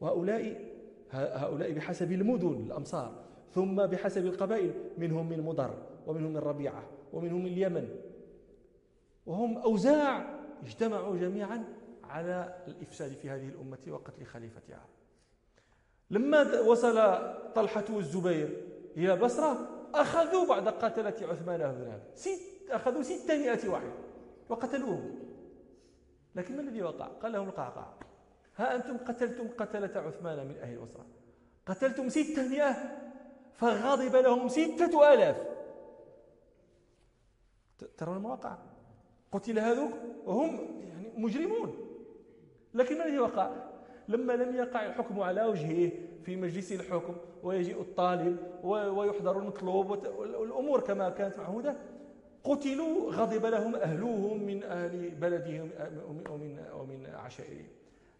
وهؤلاء 0.00 0.70
هؤلاء 1.10 1.72
بحسب 1.72 2.12
المدن 2.12 2.66
الأمصار 2.66 3.24
ثم 3.54 3.86
بحسب 3.86 4.26
القبائل 4.26 4.74
منهم 4.98 5.28
من 5.28 5.40
مضر. 5.40 5.89
ومنهم 6.10 6.32
من 6.32 6.38
ربيعة 6.38 6.82
ومنهم 7.12 7.44
من 7.44 7.46
اليمن. 7.46 7.88
وهم 9.26 9.58
أوزاع 9.58 10.40
اجتمعوا 10.62 11.16
جميعا 11.16 11.64
على 12.04 12.62
الإفساد 12.68 13.12
في 13.12 13.30
هذه 13.30 13.48
الأمة 13.48 13.78
وقتل 13.88 14.24
خليفتها. 14.24 14.86
لما 16.10 16.60
وصل 16.60 16.96
طلحة 17.54 17.84
والزبير 17.90 18.66
إلى 18.96 19.16
بصرة 19.16 19.68
أخذوا 19.94 20.46
بعد 20.46 20.68
قتلة 20.68 21.28
عثمان 21.28 21.58
بن 21.58 22.00
ست 22.14 22.70
أخذوا 22.70 23.02
ستمائة 23.02 23.68
واحد 23.68 23.92
وقتلوهم. 24.48 25.18
لكن 26.34 26.56
ما 26.56 26.62
الذي 26.62 26.82
وقع؟ 26.82 27.06
قال 27.06 27.32
لهم 27.32 27.48
القعقاع 27.48 27.94
ها 28.56 28.76
أنتم 28.76 28.96
قتلتم 28.96 29.48
قتلة 29.48 30.00
عثمان 30.00 30.46
من 30.46 30.56
أهل 30.58 30.74
الأسرة 30.74 31.06
قتلتم 31.66 32.08
ستمائة 32.08 32.74
فغضب 33.54 34.16
لهم 34.16 34.48
ستة 34.48 35.14
آلاف. 35.14 35.59
ترون 37.98 38.16
المواقع. 38.16 38.56
قتل 39.32 39.58
هذوك 39.58 39.92
وهم 40.26 40.80
يعني 40.80 41.12
مجرمون. 41.16 41.74
لكن 42.74 42.98
ما 42.98 43.06
الذي 43.06 43.18
وقع؟ 43.18 43.50
لما 44.08 44.32
لم 44.32 44.56
يقع 44.56 44.86
الحكم 44.86 45.20
على 45.20 45.44
وجهه 45.44 45.92
في 46.24 46.36
مجلس 46.36 46.72
الحكم 46.72 47.14
ويجيء 47.42 47.80
الطالب 47.80 48.36
ويحضر 48.64 49.38
المطلوب 49.38 49.90
والأمور 49.90 50.80
كما 50.80 51.10
كانت 51.10 51.38
معهودة 51.38 51.76
قتلوا 52.44 53.10
غضب 53.10 53.46
لهم 53.46 53.74
أهلوهم 53.74 54.42
من 54.42 54.62
أهل 54.62 55.10
بلدهم 55.10 55.70
ومن, 56.30 56.64
ومن 56.74 57.06
عشائرهم. 57.06 57.68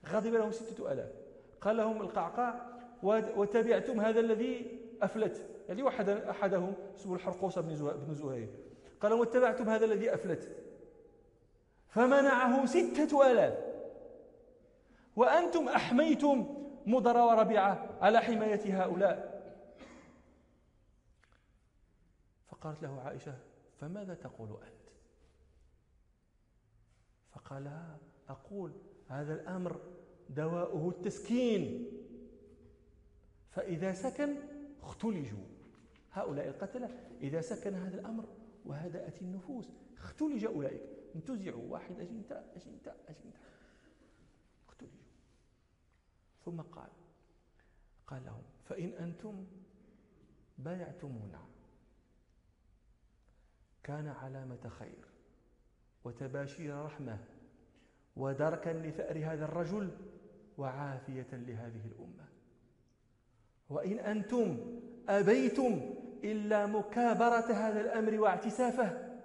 غضب 0.09 0.35
لهم 0.35 0.51
ستة 0.51 0.92
ألاف. 0.92 1.12
قال 1.61 1.77
لهم 1.77 2.01
القعقاع 2.01 2.66
وتبعتم 3.37 4.01
هذا 4.01 4.20
الذي 4.20 4.79
أفلت. 5.03 5.46
يعني 5.68 5.83
واحد 5.83 6.09
أحدهم 6.09 6.75
اسمه 6.96 7.14
الحرقوس 7.14 7.59
بن 7.59 8.14
زهير. 8.14 8.49
قال 9.00 9.12
واتبعتم 9.12 9.68
هذا 9.68 9.84
الذي 9.84 10.14
أفلت. 10.14 10.56
فمنعه 11.88 12.66
ستة 12.66 13.32
ألاف. 13.32 13.58
وأنتم 15.16 15.68
أحميتم 15.68 16.56
مضر 16.86 17.16
وربيعة 17.16 17.98
على 18.00 18.20
حماية 18.20 18.82
هؤلاء. 18.82 19.30
فقالت 22.48 22.82
له 22.82 23.00
عائشة 23.00 23.38
فماذا 23.80 24.14
تقول 24.14 24.50
أنت؟ 24.50 24.90
فقال 27.32 27.88
أقول 28.28 28.72
هذا 29.08 29.34
الأمر 29.34 29.80
دواؤه 30.28 30.88
التسكين. 30.88 31.92
فإذا 33.50 33.92
سكن 33.92 34.36
اختلجوا. 34.82 35.46
هؤلاء 36.12 36.48
القتلة 36.48 36.90
إذا 37.20 37.40
سكن 37.40 37.74
هذا 37.74 38.00
الأمر 38.00 38.24
وهدأت 38.66 39.23
النفوس. 39.23 39.68
اختلج 39.99 40.44
أولئك. 40.44 40.83
انتزعوا. 41.14 41.73
واحد 41.73 42.01
أجنتا 42.01 42.53
أجنتا 42.57 42.96
أجنتا. 43.09 43.38
اختلجوا. 44.68 45.05
ثم 46.44 46.61
قال 46.61 46.90
قال 48.07 48.25
لهم 48.25 48.42
فإن 48.64 48.88
أنتم 48.88 49.46
بايعتمونا. 50.59 51.46
كان 53.83 54.09
علامة 54.09 54.68
خير 54.68 55.05
وتباشير 56.05 56.85
رحمة 56.85 57.18
ودركا 58.16 58.70
لثأر 58.70 59.18
هذا 59.18 59.44
الرجل 59.44 59.90
وعافية 60.59 61.27
لهذه 61.33 61.87
الأمة. 61.87 62.29
وإن 63.70 63.99
أنتم 63.99 64.59
أبيتم 65.09 65.94
إلا 66.24 66.66
مكابرة 66.66 67.52
هذا 67.52 67.80
الأمر 67.80 68.20
واعتسافه. 68.20 69.20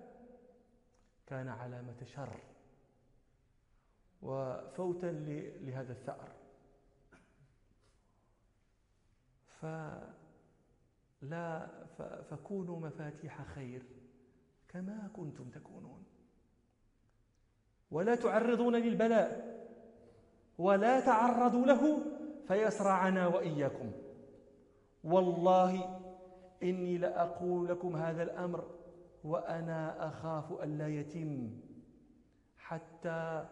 كان 1.27 1.47
علامة 1.47 2.03
شر 2.03 2.39
وفوتا 4.21 5.11
لهذا 5.61 5.91
الثأر. 5.91 6.31
فلا 11.21 11.67
فكونوا 12.29 12.79
مفاتيح 12.79 13.41
خير 13.41 13.83
كما 14.69 15.09
كنتم 15.15 15.49
تكونون. 15.49 16.03
ولا 17.91 18.15
تعرضون 18.15 18.75
للبلاء 18.75 19.55
ولا 20.57 20.99
تعرضوا 20.99 21.65
له 21.65 21.97
فيصرعنا 22.47 23.27
وإياكم. 23.27 23.91
والله 25.03 26.01
إني 26.63 26.97
لأقول 26.97 27.67
لكم 27.67 27.95
هذا 27.95 28.23
الأمر 28.23 28.71
وأنا 29.23 30.07
أخاف 30.07 30.53
أن 30.53 30.77
لا 30.77 30.87
يتم 30.87 31.49
حتى 32.57 33.47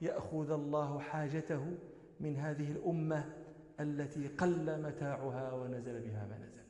يأخذ 0.00 0.50
الله 0.50 0.98
حاجته 0.98 1.78
من 2.20 2.36
هذه 2.36 2.72
الأمة 2.72 3.34
التي 3.80 4.28
قل 4.28 4.82
متاعها 4.82 5.52
ونزل 5.52 6.00
بها 6.00 6.26
ما 6.26 6.38
نزل. 6.38 6.64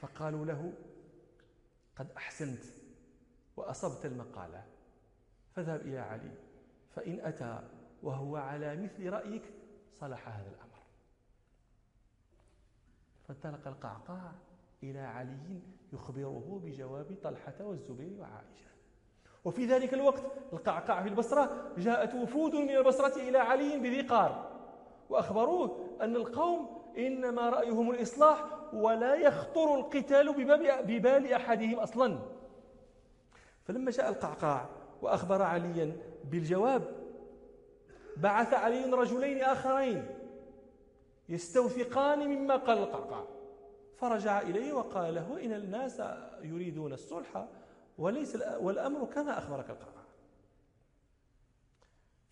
فقالوا 0.00 0.46
له 0.46 0.72
قد 1.96 2.10
أحسنت 2.16 2.64
وأصبت 3.56 4.06
المقالة 4.06 4.64
فاذهب 5.54 5.80
إلى 5.80 5.98
علي 5.98 6.30
فإن 6.94 7.20
أتى 7.20 7.68
وهو 8.02 8.36
على 8.36 8.76
مثل 8.76 9.10
رأيك 9.10 9.42
صلح 9.92 10.28
هذا 10.28 10.48
الأمر. 10.48 10.67
فانطلق 13.28 13.68
القعقاع 13.68 14.32
إلى 14.82 14.98
علي 15.00 15.60
يخبره 15.92 16.60
بجواب 16.64 17.16
طلحة 17.22 17.54
والزبير 17.60 18.12
وعائشة. 18.20 18.68
وفي 19.44 19.66
ذلك 19.66 19.94
الوقت 19.94 20.22
القعقاع 20.52 21.02
في 21.02 21.08
البصرة 21.08 21.72
جاءت 21.78 22.14
وفود 22.14 22.54
من 22.54 22.76
البصرة 22.76 23.16
إلى 23.28 23.38
علي 23.38 23.78
بذي 23.78 24.00
قار 24.00 24.50
وأخبروه 25.10 25.96
أن 26.00 26.16
القوم 26.16 26.82
إنما 26.98 27.48
رأيهم 27.50 27.90
الإصلاح 27.90 28.44
ولا 28.72 29.14
يخطر 29.14 29.74
القتال 29.74 30.32
ببال 30.86 31.32
أحدهم 31.32 31.78
أصلا. 31.78 32.18
فلما 33.64 33.90
جاء 33.90 34.08
القعقاع 34.08 34.68
وأخبر 35.02 35.42
عليا 35.42 35.96
بالجواب 36.24 36.82
بعث 38.16 38.54
علي 38.54 38.84
رجلين 38.84 39.42
آخرين 39.42 40.17
يستوثقان 41.28 42.28
مما 42.28 42.56
قال 42.56 42.78
القعقاع 42.78 43.24
فرجع 43.96 44.40
إليه 44.40 44.72
وقال 44.72 45.14
له 45.14 45.44
إن 45.44 45.52
الناس 45.52 46.02
يريدون 46.42 46.92
الصلح 46.92 47.48
وليس 47.98 48.36
والأمر 48.60 49.04
كما 49.04 49.38
أخبرك 49.38 49.70
القعقاع 49.70 50.04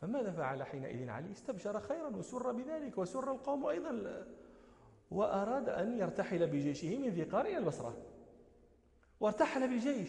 فماذا 0.00 0.32
فعل 0.32 0.62
حينئذ 0.62 1.08
علي؟ 1.08 1.32
استبشر 1.32 1.80
خيرا 1.80 2.08
وسر 2.08 2.52
بذلك 2.52 2.98
وسر 2.98 3.32
القوم 3.32 3.66
أيضا 3.66 4.24
وأراد 5.10 5.68
أن 5.68 5.98
يرتحل 5.98 6.46
بجيشه 6.46 6.98
من 6.98 7.08
ذقار 7.08 7.46
إلى 7.46 7.58
البصرة. 7.58 7.96
وارتحل 9.20 9.68
بالجيش 9.68 10.08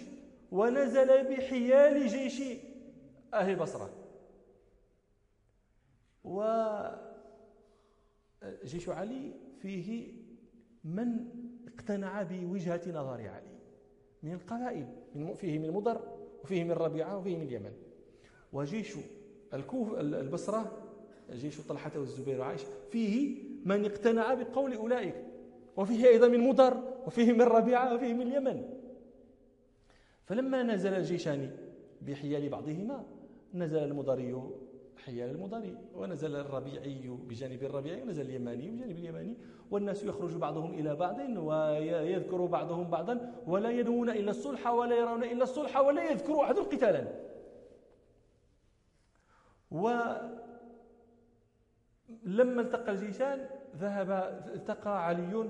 ونزل 0.52 1.24
بحيال 1.24 2.08
جيش 2.08 2.42
أهل 3.34 3.50
البصرة 3.50 3.90
وجيش 8.64 8.90
علي 8.90 9.32
فيه 9.62 10.14
من 10.84 11.26
اقتنع 11.68 12.24
بوجهة 12.24 12.82
نظر 12.88 13.28
علي 13.30 13.58
من 14.24 14.34
القبائل 14.34 14.88
من 15.16 15.34
فيه 15.34 15.60
من 15.60 15.72
مضر 15.72 16.18
وفيه 16.44 16.64
من 16.64 16.72
ربيعة 16.72 17.18
وفيه 17.18 17.38
من 17.38 17.44
اليمن. 17.44 17.72
وجيش 18.54 18.94
الكوف 19.54 19.94
البصرة 20.00 20.78
جيش 21.32 21.62
طلحة 21.62 21.92
والزبير 21.96 22.40
وعائشة 22.40 22.68
فيه 22.92 23.44
من 23.66 23.86
اقتنع 23.86 24.34
بقول 24.34 24.74
أولئك 24.74 25.16
وفيه 25.78 26.08
أيضا 26.08 26.28
من 26.28 26.40
مضر 26.40 26.84
وفيه 27.08 27.34
من 27.34 27.42
ربيعة 27.42 27.96
وفيه 27.96 28.14
من 28.14 28.22
اليمن. 28.22 28.70
فلما 30.26 30.64
نزل 30.64 30.94
الجيشان 30.94 31.52
بحيال 32.02 32.50
بعضهما 32.50 33.06
نزل 33.54 33.84
المضري 33.84 34.34
حيال 35.06 35.30
المضري 35.36 35.78
ونزل 35.96 36.36
الربيعي 36.36 37.18
بجانب 37.28 37.64
الربيعي 37.64 38.02
ونزل 38.02 38.26
اليماني 38.26 38.70
بجانب 38.70 38.98
اليماني. 38.98 39.38
والناس 39.72 40.04
يخرج 40.04 40.36
بعضهم 40.36 40.74
إلى 40.74 40.96
بعض 40.96 41.20
ويذكر 41.20 42.46
بعضهم 42.46 42.90
بعضا 42.90 43.34
ولا 43.48 43.70
ينوون 43.70 44.10
إلا 44.10 44.32
الصلح 44.32 44.68
ولا 44.68 44.96
يرون 44.96 45.24
إلا 45.24 45.44
الصلح 45.44 45.78
ولا 45.78 46.12
يذكر 46.12 46.44
أحد 46.44 46.56
قتالا. 46.56 47.08
ولما 49.72 50.32
التقى 52.62 52.92
الجيشان 52.92 53.48
ذهب 53.76 54.10
التقى 54.56 55.06
علي 55.08 55.50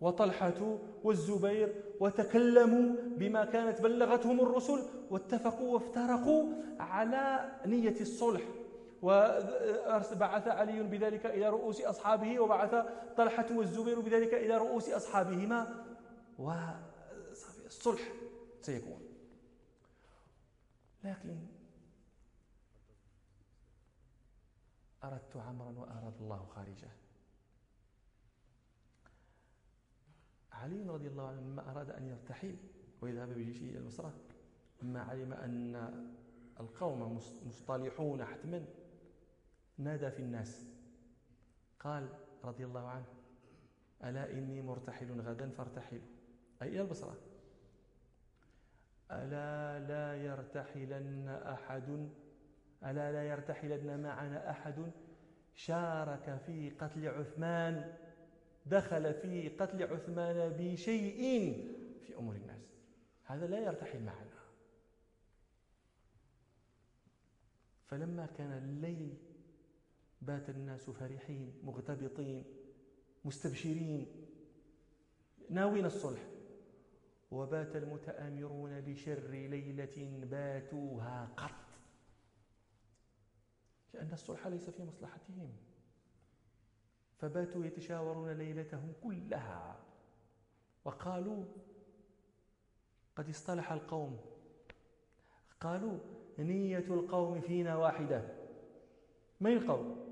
وطلحة 0.00 0.78
والزبير 1.04 1.74
وتكلموا 2.00 2.96
بما 3.16 3.44
كانت 3.44 3.80
بلغتهم 3.80 4.40
الرسل 4.40 4.82
واتفقوا 5.10 5.74
وافترقوا 5.74 6.44
على 6.80 7.52
نية 7.66 8.00
الصلح. 8.00 8.42
وبعث 9.02 10.48
علي 10.48 10.82
بذلك 10.82 11.26
إلى 11.26 11.48
رؤوس 11.48 11.80
أصحابه 11.80 12.40
وبعث 12.40 12.74
طلحة 13.16 13.46
والزبير 13.56 14.00
بذلك 14.00 14.34
إلى 14.34 14.56
رؤوس 14.56 14.88
أصحابهما. 14.88 15.84
والصلح 16.38 18.12
سيكون. 18.62 19.00
لكن 21.04 21.46
أردت 25.04 25.36
عمرا 25.36 25.74
وأراد 25.78 26.14
الله 26.20 26.46
خارجه. 26.54 26.88
علي 30.52 30.88
رضي 30.88 31.08
الله 31.08 31.28
عنه 31.28 31.40
لما 31.40 31.70
أراد 31.70 31.90
أن 31.90 32.06
يرتحل 32.06 32.56
ويذهب 33.00 33.28
بجيشه 33.28 33.62
إلى 33.62 33.78
البصرة 33.78 34.14
لما 34.82 35.02
علم 35.02 35.32
أن 35.32 35.74
القوم 36.60 37.20
مصطلحون 37.46 38.24
حتما. 38.24 38.64
نادى 39.78 40.10
في 40.10 40.22
الناس؟ 40.22 40.66
قال 41.80 42.08
رضي 42.44 42.64
الله 42.64 42.88
عنه 42.88 43.06
ألا 44.04 44.30
إني 44.30 44.62
مرتحل 44.62 45.20
غدا 45.20 45.50
فارتحلوا. 45.50 46.02
أي 46.62 46.68
إلى 46.68 46.80
البصرة. 46.80 47.16
ألا 49.10 49.86
لا 49.86 50.24
يرتحلن 50.24 51.28
أحد 51.28 52.08
ألا 52.84 53.12
لا 53.12 53.28
يرتحلن 53.28 54.02
معنا 54.02 54.50
أحد. 54.50 54.92
شارك 55.54 56.40
في 56.46 56.70
قتل 56.70 57.08
عثمان 57.08 57.94
دخل 58.66 59.14
في 59.14 59.48
قتل 59.48 59.92
عثمان 59.92 60.56
بشيء 60.58 61.20
في 62.06 62.16
أمور 62.16 62.36
الناس. 62.36 62.62
هذا 63.24 63.46
لا 63.46 63.58
يرتحل 63.58 64.02
معنا. 64.02 64.36
فلما 67.86 68.26
كان 68.26 68.52
الليل 68.52 69.25
بات 70.22 70.50
الناس 70.50 70.90
فرحين 70.90 71.60
مغتبطين 71.62 72.44
مستبشرين. 73.24 74.26
ناوين 75.50 75.84
الصلح. 75.84 76.20
وبات 77.30 77.76
المتآمرون 77.76 78.80
بشر 78.80 79.18
ليلة 79.30 80.26
باتوها 80.30 81.28
قط. 81.36 81.50
لأن 83.94 84.12
الصلح 84.12 84.46
ليس 84.46 84.70
في 84.70 84.82
مصلحتهم. 84.82 85.52
فباتوا 87.18 87.64
يتشاورون 87.64 88.30
ليلتهم 88.30 88.92
كلها. 89.02 89.80
وقالوا 90.84 91.44
قد 93.16 93.28
اصطلح 93.28 93.72
القوم. 93.72 94.20
قالوا 95.60 95.98
نية 96.38 96.78
القوم 96.78 97.40
فينا 97.40 97.76
واحدة. 97.76 98.36
من 99.40 99.52
القوم؟ 99.52 100.05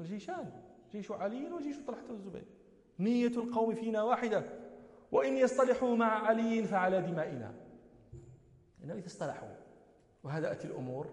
الجيشان 0.00 0.62
جيش 0.92 1.10
علي 1.10 1.52
وجيش 1.52 1.76
طلحة 1.86 2.10
والزبير 2.10 2.44
نية 2.98 3.26
القوم 3.26 3.74
فينا 3.74 4.02
واحدة. 4.02 4.44
وإن 5.12 5.36
يصطلحوا 5.36 5.96
مع 5.96 6.26
علي 6.26 6.64
فعلى 6.64 7.02
دمائنا. 7.02 7.54
إنه 8.84 8.94
إذا 8.94 9.06
اصطلحوا 9.06 9.48
وهدأت 10.24 10.64
الأمور. 10.64 11.06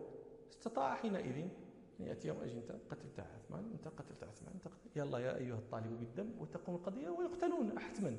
استطاع 0.52 0.96
حينئذ 0.96 1.48
يأتي 2.00 2.28
يوم 2.28 2.42
أجي 2.42 2.58
أنت 2.58 2.72
قتلت 2.90 3.20
عثمان 3.20 3.72
أنت 3.74 3.88
قتلت 3.88 4.24
عثمان. 4.24 4.54
أنت 4.54 4.68
قتلت 4.68 4.98
يلا 4.98 5.20
يا 5.20 5.38
أيها 5.38 5.56
الطالب 5.56 6.00
بالدم 6.00 6.32
وتقوم 6.40 6.76
القضية 6.76 7.10
ويقتلون 7.10 7.80
حتما 7.80 8.18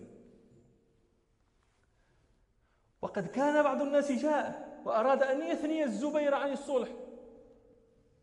وقد 3.02 3.26
كان 3.26 3.62
بعض 3.62 3.82
الناس 3.82 4.12
جاء 4.12 4.80
وأراد 4.84 5.22
أن 5.22 5.42
يثني 5.42 5.84
الزبير 5.84 6.34
عن 6.34 6.52
الصلح. 6.52 6.88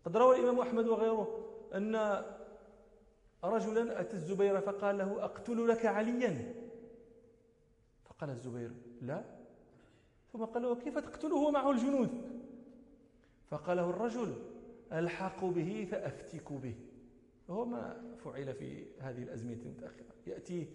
قد 0.05 0.17
روى 0.17 0.35
الإمام 0.35 0.59
أحمد 0.59 0.87
وغيره. 0.87 1.50
أن 1.75 2.23
رجلا 3.43 4.01
أتى 4.01 4.13
الزبير 4.13 4.61
فقال 4.61 4.97
له 4.97 5.23
أقتل 5.23 5.67
لك 5.67 5.85
عليا. 5.85 6.53
فقال 8.05 8.29
الزبير 8.29 8.71
لا. 9.01 9.23
ثم 10.33 10.45
قال 10.45 10.63
له 10.63 10.75
كيف 10.75 10.97
تقتله 10.97 11.51
معه 11.51 11.71
الجنود؟ 11.71 12.09
فقال 13.49 13.77
له 13.77 13.89
الرجل 13.89 14.35
ألحق 14.93 15.45
به 15.45 15.87
فأفتك 15.91 16.53
به. 16.53 16.75
وهو 17.47 17.65
ما 17.65 18.15
فعل 18.23 18.53
في 18.53 18.85
هذه 18.99 19.23
الأزمنة 19.23 19.61
المتأخرة 19.65 20.05
يأتي 20.27 20.67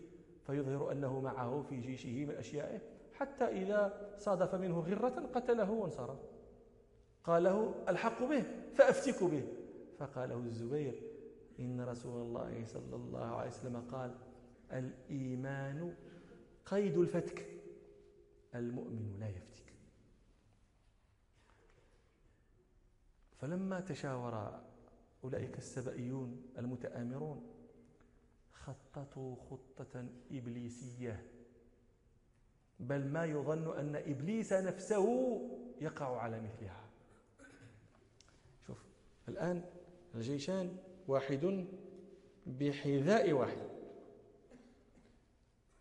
فيظهر 0.47 0.93
أنه 0.93 1.21
معه 1.21 1.63
في 1.63 1.81
جيشه 1.81 2.25
من 2.25 2.35
أشيائه 2.35 2.81
حتى 3.15 3.45
إذا 3.45 4.13
صادف 4.19 4.55
منه 4.55 4.81
غرة 4.81 5.31
قتله 5.35 5.71
وانصرف. 5.71 6.19
قال 7.25 7.45
له 7.45 7.75
ألحق 7.89 8.25
به 8.25 8.45
فأفتك 8.75 9.25
به. 9.25 9.43
فقاله 9.99 10.37
الزبير 10.39 11.03
إن 11.61 11.81
رسول 11.81 12.23
الله 12.23 12.65
صلى 12.65 12.97
الله 12.97 13.27
عليه 13.27 13.51
وسلم 13.51 13.81
قال 13.91 14.19
الإيمان 14.73 15.95
قيد 16.67 16.99
الفتك 16.99 17.47
المؤمن 18.55 19.17
لا 19.21 19.29
يفتك. 19.29 19.73
فلما 23.41 23.81
تشاور 23.81 24.63
أولئك 25.25 25.59
السبئيون 25.59 26.43
المتآمرون 26.59 27.53
خططوا 28.53 29.37
خطة 29.37 30.07
إبليسية 30.33 31.27
بل 32.81 33.09
ما 33.09 33.25
يظن 33.25 33.79
أن 33.79 33.97
إبليس 33.97 34.53
نفسه 34.53 35.07
يقع 35.81 36.21
على 36.21 36.41
مثلها. 36.41 36.85
شوف 38.67 38.79
الآن 39.29 39.65
الجيشان 40.17 40.77
واحد 41.09 41.67
بحذاء 42.47 43.33
واحد. 43.33 43.67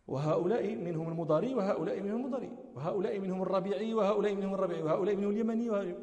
وهؤلاء 0.06 0.74
منهم 0.74 1.08
المضاري 1.08 1.54
وهؤلاء 1.54 2.00
منهم 2.00 2.16
المضاري 2.16 2.52
وهؤلاء 2.74 3.18
منهم 3.18 3.42
الربيعي 3.42 3.94
وهؤلاء 3.94 4.34
منهم 4.34 4.54
الربيعي 4.54 4.82
وهؤلاء 4.82 5.16
منهم 5.16 5.30
اليمني 5.30 5.94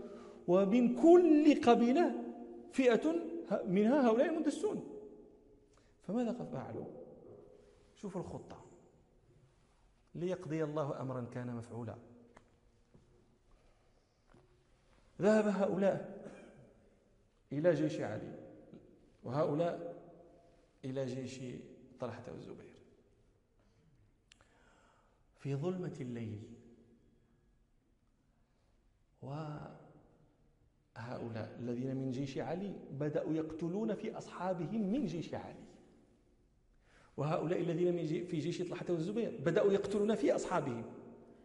ومن 0.47 0.95
كل 0.95 1.61
قبيلة 1.61 2.15
فئة 2.71 3.15
منها 3.65 4.07
هؤلاء 4.07 4.29
المدسون. 4.29 4.89
فماذا 6.03 6.31
قد 6.31 6.49
فعلوا. 6.49 6.85
شوفوا 7.95 8.21
الخطة. 8.21 8.65
ليقضي 10.15 10.63
الله 10.63 11.01
أمرا 11.01 11.21
كان 11.33 11.55
مفعولا. 11.55 11.95
ذهب 15.21 15.47
هؤلاء 15.47 16.23
إلى 17.57 17.73
جيش 17.73 17.99
علي. 17.99 18.39
وهؤلاء 19.23 20.03
إلى 20.85 21.05
جيش 21.05 21.39
طلحة 21.99 22.23
والزبير 22.31 22.73
في 25.39 25.55
ظلمة 25.55 25.97
الليل 26.01 26.41
وهؤلاء 29.21 29.77
الذين 31.59 31.95
من 31.95 32.11
جيش 32.11 32.37
علي 32.37 32.73
بدأوا 32.91 33.33
يقتلون 33.33 33.93
في 33.93 34.17
أصحابهم 34.17 34.91
من 34.93 35.05
جيش 35.05 35.33
علي. 35.33 35.63
وهؤلاء 37.17 37.59
الذين 37.59 38.07
في 38.25 38.39
جيش 38.39 38.61
طلحة 38.61 38.85
والزبير 38.89 39.41
بدأوا 39.45 39.71
يقتلون 39.71 40.15
في 40.15 40.35
أصحابهم. 40.35 40.85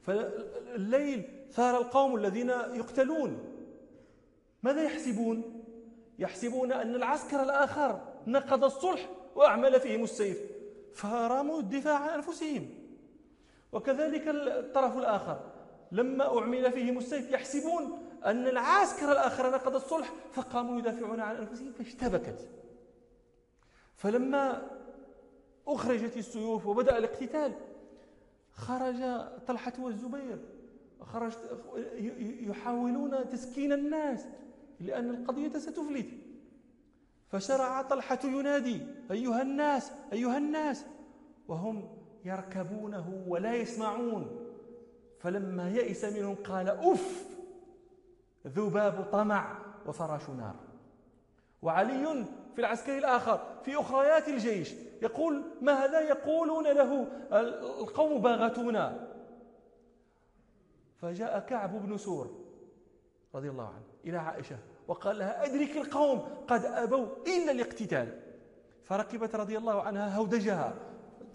فالليل 0.02 1.24
ثار 1.50 1.78
القوم 1.78 2.16
الذين 2.16 2.48
يقتلون. 2.50 3.38
ماذا 4.62 4.84
يحسبون؟ 4.84 5.57
يحسبون 6.18 6.72
أن 6.72 6.94
العسكر 6.94 7.42
الآخر 7.42 8.00
نقض 8.26 8.64
الصلح 8.64 9.10
وأعمل 9.34 9.80
فيهم 9.80 10.04
السيف 10.04 10.38
فراموا 10.94 11.60
الدفاع 11.60 11.98
عن 11.98 12.08
أنفسهم. 12.08 12.68
وكذلك 13.72 14.28
الطرف 14.28 14.98
الآخر 14.98 15.40
لما 15.92 16.38
أعمل 16.38 16.72
فيهم 16.72 16.98
السيف 16.98 17.30
يحسبون 17.30 18.08
أن 18.24 18.46
العسكر 18.46 19.12
الآخر 19.12 19.50
نقض 19.50 19.74
الصلح 19.74 20.12
فقاموا 20.32 20.78
يدافعون 20.78 21.20
عن 21.20 21.36
أنفسهم 21.36 21.72
فاشتبكت. 21.72 22.48
فلما 23.96 24.70
أخرجت 25.66 26.16
السيوف 26.16 26.66
وبدأ 26.66 26.98
الاقتتال 26.98 27.52
خرج 28.52 28.96
طلحة 29.46 29.72
والزبير 29.78 30.38
خرج 31.00 31.32
يحاولون 32.40 33.28
تسكين 33.28 33.72
الناس. 33.72 34.26
لأن 34.80 35.10
القضية 35.10 35.58
ستفلت. 35.58 36.06
فشرع 37.28 37.82
طلحة 37.82 38.18
ينادي 38.24 38.80
أيها 39.10 39.42
الناس 39.42 39.92
أيها 40.12 40.38
الناس. 40.38 40.84
وهم 41.48 41.88
يركبونه 42.24 43.24
ولا 43.26 43.54
يسمعون. 43.54 44.44
فلما 45.18 45.70
يئس 45.70 46.04
منهم 46.04 46.34
قال 46.34 46.68
أف 46.68 47.26
ذباب 48.46 49.08
طمع 49.12 49.58
وفراش 49.86 50.30
نار. 50.30 50.56
وعلي 51.62 52.24
في 52.54 52.60
العسكر 52.60 52.98
الآخر 52.98 53.40
في 53.64 53.80
أخريات 53.80 54.28
الجيش 54.28 54.74
يقول 55.02 55.42
ماذا 55.62 56.00
يقولون 56.00 56.64
له 56.64 57.06
القوم 57.80 58.20
باغتونا؟ 58.20 59.08
فجاء 60.96 61.38
كعب 61.38 61.86
بن 61.86 61.96
سور. 61.96 62.47
رضي 63.34 63.50
الله 63.50 63.66
عنه 63.66 63.84
إلى 64.04 64.16
عائشة 64.16 64.58
وقال 64.88 65.18
لها 65.18 65.44
أدرك 65.46 65.76
القوم 65.76 66.18
قد 66.48 66.64
أبوا 66.64 67.06
إلا 67.26 67.52
الاقتتال. 67.52 68.22
فركبت 68.84 69.34
رضي 69.34 69.58
الله 69.58 69.82
عنها 69.82 70.16
هودجها 70.16 70.74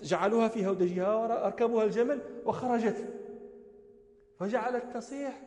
جعلوها 0.02 0.48
في 0.48 0.68
هودجها 0.68 1.16
وأركبوها 1.16 1.84
الجمل 1.86 2.22
وخرجت. 2.46 3.14
فجعلت 4.40 4.84
تصيح 4.94 5.42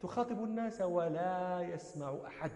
تخاطب 0.00 0.44
الناس 0.44 0.80
ولا 0.80 1.60
يسمع 1.60 2.16
أحد. 2.26 2.50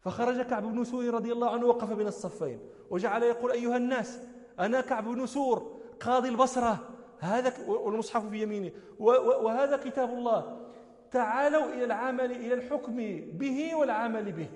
فخرج 0.00 0.40
كعب 0.40 0.62
بن 0.62 0.84
سور 0.84 1.14
رضي 1.14 1.32
الله 1.32 1.50
عنه 1.50 1.66
وقف 1.66 1.92
بين 1.92 2.06
الصفين 2.06 2.60
وجعل 2.90 3.22
يقول 3.22 3.52
أيها 3.52 3.76
الناس 3.76 4.18
أنا 4.58 4.80
كعب 4.80 5.04
بن 5.04 5.26
سور 5.26 5.80
قاضي 6.00 6.28
البصرة. 6.28 6.97
هذا 7.20 7.66
والمصحف 7.66 8.28
في 8.28 8.42
يمينه. 8.42 8.72
وهذا 8.98 9.76
كتاب 9.76 10.10
الله. 10.10 10.70
تعالوا 11.10 11.72
إلى 11.72 11.84
العمل 11.84 12.32
إلى 12.32 12.54
الحكم 12.54 12.96
به 13.32 13.74
والعمل 13.74 14.32
به. 14.32 14.48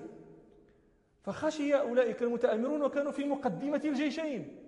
فخشي 1.21 1.75
أولئك 1.75 2.23
المتآمرون 2.23 2.81
وكانوا 2.81 3.11
في 3.11 3.25
مقدمة 3.25 3.81
الجيشين. 3.85 4.59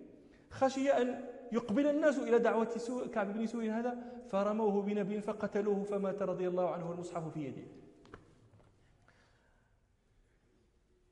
خشي 0.50 0.92
أن 0.92 1.26
يقبل 1.52 1.88
الناس 1.88 2.20
إلى 2.20 2.40
دعوة 2.40 2.70
كعب 3.14 3.34
بن 3.34 3.46
سور 3.48 3.64
هذا. 3.64 3.98
فرموه 4.28 4.82
بنبي 4.82 5.22
فقتلوه 5.22 5.84
فمات 5.84 6.22
رضي 6.22 6.48
الله 6.48 6.70
عنه 6.70 6.90
والمصحف 6.90 7.34
في 7.34 7.46
يده. 7.46 7.68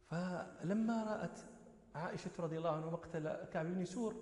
فلما 0.09 1.03
رأت 1.03 1.39
عائشة 1.95 2.31
رضي 2.39 2.57
الله 2.57 2.71
عنها 2.71 2.89
مقتل 2.89 3.29
كعب 3.53 3.65
بن 3.65 3.85
سور 3.85 4.15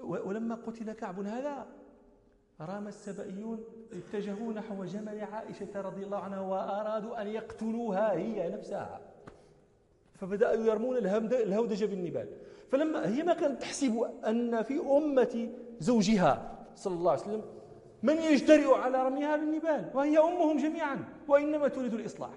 ولما 0.00 0.54
قتل 0.54 0.92
كعب 0.92 1.20
هذا 1.20 1.66
رام 2.60 2.88
السبئيون 2.88 3.64
اتجهوا 3.92 4.52
نحو 4.52 4.84
جمل 4.84 5.20
عائشة 5.20 5.80
رضي 5.80 6.04
الله 6.04 6.18
عنها 6.18 6.40
وأرادوا 6.40 7.22
أن 7.22 7.26
يقتلوها 7.26 8.12
هي 8.12 8.48
نفسها. 8.48 9.00
فبدأوا 10.14 10.64
يرمون 10.64 10.96
الهودج 10.96 11.84
بالنبال. 11.84 12.28
فلما 12.68 13.08
هي 13.08 13.22
ما 13.22 13.34
كانت 13.34 13.62
تحسب 13.62 14.10
أن 14.26 14.62
في 14.62 14.80
أمة 14.80 15.48
زوجها 15.78 16.56
صلى 16.74 16.94
الله 16.94 17.10
عليه 17.10 17.22
وسلم 17.22 17.42
من 18.02 18.16
يجترئ 18.16 18.74
على 18.74 19.06
رميها 19.06 19.36
بالنبال 19.36 19.90
وهي 19.94 20.18
أمهم 20.18 20.56
جميعا 20.56 21.04
وإنما 21.28 21.68
تريد 21.68 21.94
الإصلاح. 21.94 22.30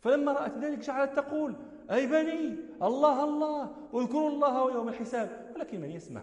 فلما 0.00 0.32
رأت 0.32 0.58
ذلك 0.58 0.78
جعلت 0.78 1.16
تقول 1.16 1.54
أي 1.90 2.06
بني 2.06 2.56
الله 2.82 3.24
الله 3.24 3.70
واذكروا 3.92 4.30
الله 4.30 4.72
يوم 4.72 4.88
الحساب. 4.88 5.52
ولكن 5.54 5.80
من 5.80 5.90
يسمع؟ 5.90 6.22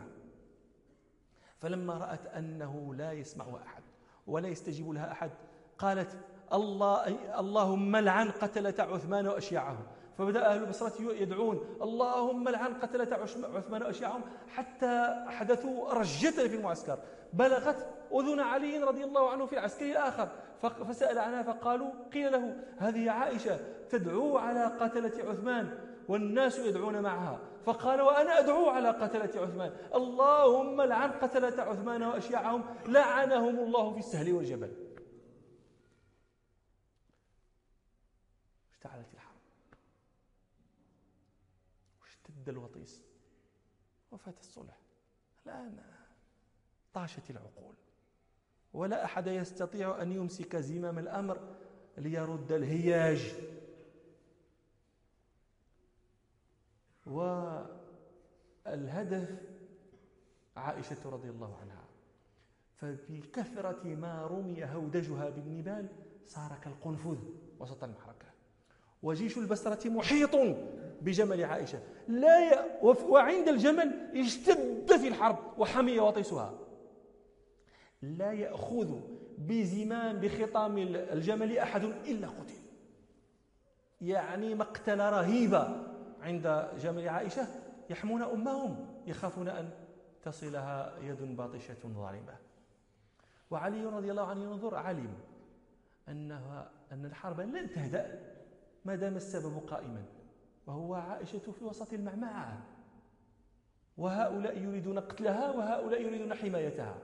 فلما 1.63 1.93
رأت 1.93 2.27
أنه 2.37 2.95
لا 2.95 3.11
يسمع 3.11 3.45
أحد 3.65 3.83
ولا 4.27 4.47
يستجيب 4.47 4.89
لها 4.89 5.11
أحد 5.11 5.31
قالت 5.77 6.17
الله 6.53 7.07
اللهم 7.39 7.95
لعن 7.95 8.31
قتلة 8.31 8.73
عثمان 8.79 9.27
وأشياعهم. 9.27 9.83
فبدأ 10.17 10.47
أهل 10.47 10.63
البصرة 10.63 11.11
يدعون 11.11 11.77
اللهم 11.81 12.49
لعن 12.49 12.73
قتلة 12.73 13.27
عثمان 13.55 13.83
وأشياعهم 13.83 14.21
حتى 14.47 15.25
حدثوا 15.27 15.93
رجة 15.93 16.47
في 16.47 16.55
المعسكر. 16.55 16.99
بلغت 17.33 17.87
أذن 18.13 18.39
علي 18.39 18.77
رضي 18.83 19.03
الله 19.03 19.29
عنه 19.29 19.45
في 19.45 19.53
العسكر 19.53 19.85
الآخر 19.85 20.29
فسأل 20.61 21.17
عنها 21.17 21.43
فقالوا 21.43 21.91
قيل 22.13 22.31
له 22.31 22.55
هذه 22.77 23.11
عائشة 23.11 23.59
تدعو 23.89 24.37
على 24.37 24.65
قتلة 24.65 25.29
عثمان 25.29 25.79
والناس 26.07 26.59
يدعون 26.59 27.01
معها. 27.01 27.39
فقال 27.65 28.01
وأنا 28.01 28.39
أدعو 28.39 28.69
على 28.69 28.89
قتلة 28.89 29.41
عثمان. 29.41 29.77
اللهم 29.93 30.81
لعن 30.81 31.11
قتلة 31.11 31.63
عثمان 31.63 32.03
وأشياعهم 32.03 32.63
لعنهم 32.85 33.59
الله 33.59 33.93
في 33.93 33.99
السهل 33.99 34.31
والجبل. 34.33 34.95
اشتعلت 38.71 39.13
الحرب. 39.13 39.41
واشتد 42.01 42.49
الوطيس. 42.49 43.01
وفات 44.11 44.39
الصلح. 44.39 44.77
الآن 45.45 45.83
طاشت 46.93 47.29
العقول. 47.29 47.75
ولا 48.73 49.05
أحد 49.05 49.27
يستطيع 49.27 50.01
أن 50.01 50.11
يمسك 50.11 50.55
زمام 50.55 50.99
الأمر 50.99 51.55
ليرد 51.97 52.51
الهياج. 52.51 53.52
والهدف 58.65 59.29
عائشة 60.57 61.09
رضي 61.09 61.29
الله 61.29 61.57
عنها. 61.61 61.83
فبكثرة 62.75 63.83
ما 63.83 64.27
رمي 64.27 64.65
هودجها 64.65 65.29
بالنبال 65.29 65.87
صار 66.25 66.57
كالقنفذ 66.63 67.17
وسط 67.59 67.83
المعركة 67.83 68.27
وجيش 69.03 69.37
البصرة 69.37 69.89
محيط 69.89 70.35
بجمل 71.01 71.43
عائشة. 71.43 71.79
لا 72.07 72.49
ي... 72.49 72.79
وعند 72.83 73.47
الجمل 73.47 74.17
اشتد 74.17 74.97
في 74.97 75.07
الحرب 75.07 75.37
وحمي 75.57 75.99
وطيسها. 75.99 76.59
لا 78.01 78.31
يأخذ 78.31 78.99
بزمام 79.37 80.19
بخطام 80.19 80.77
الجمل 80.77 81.57
أحد 81.57 81.83
إلا 81.83 82.27
قتل. 82.27 82.53
يعني 84.01 84.55
مقتلة 84.55 85.09
رهيبة. 85.09 85.82
عند 86.23 86.67
جمل 86.77 87.09
عائشة 87.09 87.47
يحمون 87.89 88.21
أمهم 88.21 88.87
يخافون 89.07 89.47
أن 89.47 89.69
تصلها 90.23 90.93
يد 91.01 91.37
باطشة 91.37 91.77
ظالمة. 91.85 92.35
وعلي 93.51 93.85
رضي 93.85 94.11
الله 94.11 94.27
عنه 94.27 94.43
ينظر 94.43 94.75
علم 94.75 95.13
أنها 96.09 96.71
أن 96.91 97.05
الحرب 97.05 97.39
لن 97.41 97.69
تهدأ 97.71 98.19
ما 98.85 98.95
دام 98.95 99.15
السبب 99.15 99.57
قائما 99.67 100.03
وهو 100.67 100.93
عائشة 100.93 101.51
في 101.59 101.65
وسط 101.65 101.93
المعمعة. 101.93 102.63
وهؤلاء 103.97 104.57
يريدون 104.57 104.99
قتلها 104.99 105.51
وهؤلاء 105.51 106.01
يريدون 106.01 106.33
حمايتها. 106.33 106.95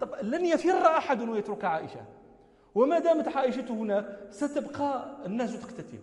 طب 0.00 0.14
لن 0.22 0.44
يفر 0.46 0.86
أحد 0.86 1.20
ويترك 1.20 1.64
عائشة. 1.64 2.04
وما 2.74 2.98
دامت 2.98 3.28
عائشة 3.28 3.70
هناك 3.70 4.18
ستبقى 4.30 5.16
الناس 5.26 5.60
تقتتل. 5.62 5.98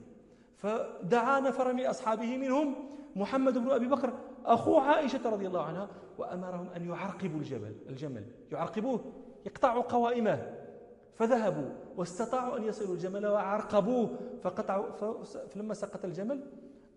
فدعا 0.61 1.39
نفرا 1.39 1.73
من 1.73 1.85
أصحابه 1.85 2.37
منهم 2.37 2.75
محمد 3.15 3.57
بن 3.57 3.71
أبي 3.71 3.87
بكر 3.87 4.13
أخو 4.45 4.77
عائشة 4.77 5.29
رضي 5.29 5.47
الله 5.47 5.63
عنها 5.63 5.87
وأمرهم 6.17 6.67
أن 6.75 6.89
يعرقبوا 6.89 7.39
الجبل 7.39 7.75
الجمل 7.89 8.25
يعرقبوه 8.51 9.01
يقطعوا 9.45 9.83
قوائمه. 9.83 10.57
فذهبوا 11.15 11.69
واستطاعوا 11.97 12.57
أن 12.57 12.63
يصلوا 12.63 12.93
الجمل 12.93 13.27
وعرقبوه. 13.27 14.09
فقطعوا 14.43 14.91
فلما 15.49 15.73
سقط 15.73 16.05
الجمل 16.05 16.43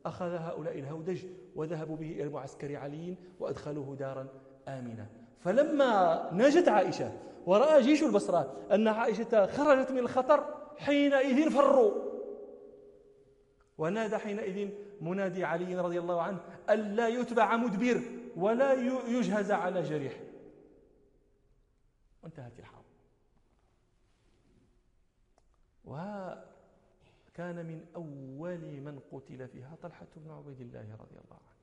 أخذ 0.07 0.35
هؤلاء 0.35 0.79
الهودج 0.79 1.25
وذهبوا 1.57 1.97
به 1.97 2.13
إلى 2.13 2.29
معسكر 2.29 2.77
علي 2.77 3.17
وأدخلوه 3.41 3.97
دارا 3.97 4.27
آمنة. 4.69 5.07
فلما 5.41 6.31
نجت 6.33 6.69
عائشة 6.69 7.13
ورأى 7.47 7.83
جيش 7.83 8.03
البصرة 8.03 8.53
أن 8.73 8.89
عائشة 8.89 9.47
خرجت 9.47 9.91
من 9.91 9.99
الخطر 9.99 10.45
حينئذ 10.77 11.51
فروا. 11.51 12.04
ونادى 13.79 14.19
حينئذ 14.19 14.71
منادي 15.01 15.45
علي 15.45 15.77
رضي 15.77 15.99
الله 15.99 16.23
عنه 16.23 16.41
ألا 16.71 17.09
يتبع 17.09 17.57
مدبر 17.57 18.03
ولا 18.37 18.73
يجهز 19.07 19.51
على 19.51 19.83
جريح. 19.83 20.21
وانتهت 22.23 22.59
الحرب. 22.59 22.85
وكان 25.85 27.67
من 27.67 27.87
أول 27.97 28.81
من 28.81 29.01
قتل 29.13 29.49
فيها 29.49 29.77
طلحة 29.83 30.07
بن 30.17 30.31
عبيد 30.31 30.61
الله 30.61 30.97
رضي 30.97 31.19
الله 31.19 31.37
عنه 31.37 31.55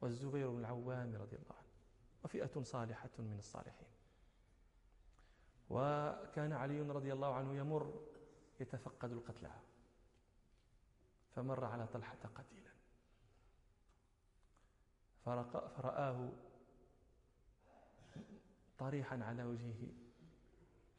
والزبير 0.00 0.50
بن 0.50 0.58
العوام 0.58 1.16
رضي 1.16 1.36
الله 1.36 1.56
عنه 1.56 1.66
وفئة 2.24 2.62
صالحة 2.62 3.10
من 3.18 3.38
الصالحين. 3.38 3.88
وكان 5.70 6.52
علي 6.52 6.80
رضي 6.80 7.12
الله 7.12 7.34
عنه 7.34 7.54
يمر 7.54 8.02
يتفقد 8.60 9.12
القتلى. 9.12 9.50
فمر 11.36 11.64
على 11.64 11.86
طلحة 11.86 12.18
قتيلا. 12.34 12.70
فرآه 15.24 16.32
طريحا 18.78 19.24
على 19.24 19.44
وجهه 19.44 19.88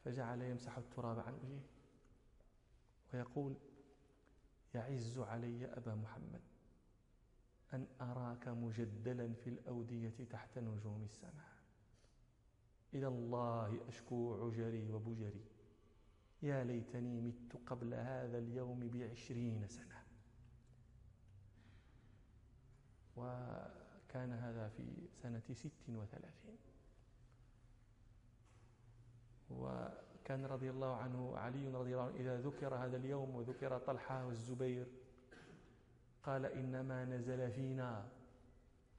فجعل 0.04 0.42
يمسح 0.42 0.78
التراب 0.78 1.18
عن 1.18 1.34
وجهه 1.34 1.62
ويقول 3.14 3.54
يعز 4.74 5.18
علي 5.18 5.66
أبا 5.66 5.94
محمد 5.94 6.40
أن 7.74 7.86
أراك 8.00 8.48
مجدلا 8.48 9.32
في 9.32 9.50
الأودية 9.50 10.24
تحت 10.30 10.58
نجوم 10.58 11.02
السماء. 11.04 11.58
إلى 12.94 13.06
الله 13.06 13.88
أشكو 13.88 14.46
عجري 14.46 14.92
وبجري. 14.92 15.44
يا 16.42 16.64
ليتني 16.64 17.20
مت 17.20 17.56
قبل 17.66 17.94
هذا 17.94 18.38
اليوم 18.38 18.88
بعشرين 18.88 19.66
سنة. 19.68 19.97
وكان 23.18 24.32
هذا 24.32 24.68
في 24.68 25.08
سنة 25.22 25.42
ست 25.52 25.88
وثلاثين. 25.88 26.58
وكان 29.50 30.46
رضي 30.46 30.70
الله 30.70 30.96
عنه 30.96 31.38
علي 31.38 31.68
رضي 31.68 31.92
الله 31.92 32.04
عنه 32.04 32.14
إذا 32.16 32.40
ذكر 32.40 32.74
هذا 32.74 32.96
اليوم 32.96 33.34
وذكر 33.34 33.78
طلحة 33.78 34.26
والزبير 34.26 34.86
قال 36.22 36.46
إنما 36.46 37.04
نزل 37.04 37.50
فينا 37.52 38.08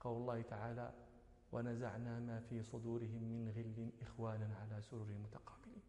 قول 0.00 0.16
الله 0.16 0.42
تعالى 0.42 0.92
ونزعنا 1.52 2.20
ما 2.20 2.40
في 2.40 2.62
صدورهم 2.62 3.22
من 3.22 3.52
غل 3.56 3.90
إخوانا 4.02 4.56
على 4.56 4.82
سرر 4.82 5.18
متقابلين. 5.24 5.82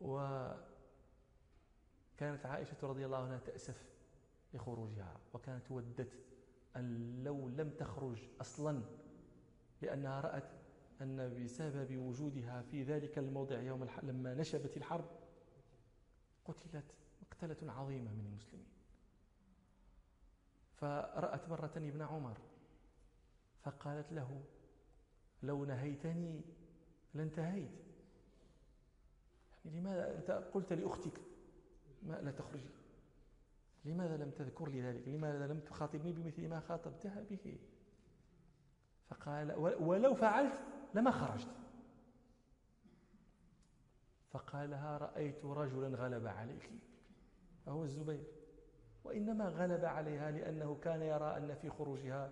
وكانت 0.00 0.56
عائشة 2.46 2.76
رضي 2.82 3.06
الله 3.06 3.24
عنها 3.24 3.38
تأسف 3.38 3.95
لخروجها 4.56 5.20
وكانت 5.34 5.70
ودت 5.70 6.12
أن 6.76 7.22
لو 7.24 7.48
لم 7.48 7.70
تخرج 7.70 8.28
أصلا 8.40 8.82
لأنها 9.82 10.20
رأت 10.20 10.50
أن 11.02 11.44
بسبب 11.44 11.96
وجودها 11.96 12.62
في 12.62 12.82
ذلك 12.82 13.18
الموضع 13.18 13.60
يوم. 13.60 13.88
لما 14.02 14.34
نشبت 14.34 14.76
الحرب 14.76 15.04
قتلت 16.44 16.94
مقتلة 17.22 17.72
عظيمة 17.72 18.12
من 18.12 18.26
المسلمين 18.26 18.66
فرأت 20.74 21.48
مرة 21.48 21.72
ابن 21.76 22.02
عمر 22.02 22.38
فقالت 23.62 24.12
له 24.12 24.44
لو 25.42 25.64
نهيتني 25.64 26.40
لانتهيت 27.14 27.70
يعني 29.64 29.80
لماذا 29.80 30.18
أنت 30.18 30.30
قلت 30.30 30.72
لأختك 30.72 31.20
ما 32.02 32.20
لا 32.20 32.30
تخرجي 32.30 32.75
لماذا 33.86 34.16
لم 34.16 34.30
تذكر 34.30 34.68
لي 34.68 34.82
ذلك؟ 34.82 35.08
لماذا 35.08 35.46
لم 35.46 35.60
تخاطبني 35.60 36.12
بمثل 36.12 36.48
ما 36.48 36.60
خاطبتها 36.60 37.22
به؟ 37.30 37.58
فقال 39.08 39.52
ولو 39.80 40.14
فعلت 40.14 40.60
لما 40.94 41.10
خرجت. 41.10 41.48
فقالها 44.30 44.98
رأيت 44.98 45.44
رجلا 45.44 45.96
غلب 45.96 46.26
عليك. 46.26 46.70
فهو 47.66 47.84
الزبير. 47.84 48.24
وإنما 49.04 49.48
غلب 49.48 49.84
عليها 49.84 50.30
لأنه 50.30 50.78
كان 50.82 51.02
يرى 51.02 51.36
أن 51.36 51.54
في 51.54 51.70
خروجها 51.70 52.30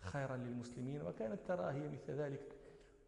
خيرا 0.00 0.36
للمسلمين 0.36 1.02
وكانت 1.02 1.40
ترى 1.46 1.72
هي 1.72 1.88
مثل 1.88 2.12
ذلك 2.12 2.56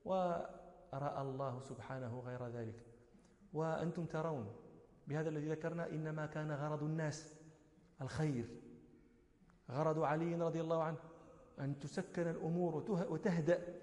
ورأى 0.04 1.22
الله 1.22 1.60
سبحانه 1.60 2.20
غير 2.20 2.46
ذلك. 2.46 2.86
وأنتم 3.52 4.06
ترون 4.06 4.56
بهذا 5.06 5.28
الذي 5.28 5.48
ذكرنا 5.48 5.90
إنما 5.90 6.26
كان 6.26 6.52
غرض 6.52 6.82
الناس 6.82 7.35
الخير. 8.00 8.48
غرض 9.70 9.98
علي 9.98 10.34
رضي 10.34 10.60
الله 10.60 10.82
عنه 10.82 10.98
أن 11.60 11.78
تسكن 11.78 12.28
الأمور 12.28 12.90
وتهدأ 13.10 13.80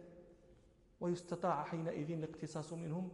ويستطاع 0.99 1.63
حينئذ 1.63 2.11
الاقتصاص 2.11 2.73
منهم 2.73 3.11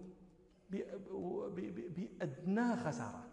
بأدنى 1.96 2.76
خسارة. 2.76 3.28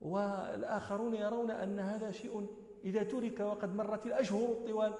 والآخرون 0.00 1.14
يرون 1.14 1.50
أن 1.50 1.78
هذا 1.78 2.10
شيء 2.10 2.46
إذا 2.84 3.02
ترك 3.02 3.40
وقد 3.40 3.74
مرت 3.74 4.06
الأشهر 4.06 4.52
الطوال 4.52 4.94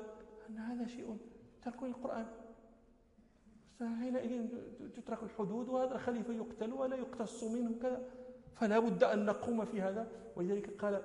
أن 0.49 0.59
هذا 0.59 0.87
شيء 0.87 1.18
ترك 1.62 1.83
القرآن 1.83 2.26
حينئذ 3.80 4.49
تترك 4.95 5.22
الحدود 5.22 5.68
وهذا 5.68 5.95
الخليفة 5.95 6.33
يقتل 6.35 6.72
ولا 6.72 6.97
يقتص 6.97 7.45
منه 7.45 7.78
كذا. 7.83 8.11
فلا 8.55 8.79
بد 8.79 9.05
أن 9.05 9.27
نقوم 9.27 9.65
في 9.65 9.83
هذا. 9.83 10.11
ولذلك 10.37 10.71
قال 10.85 11.03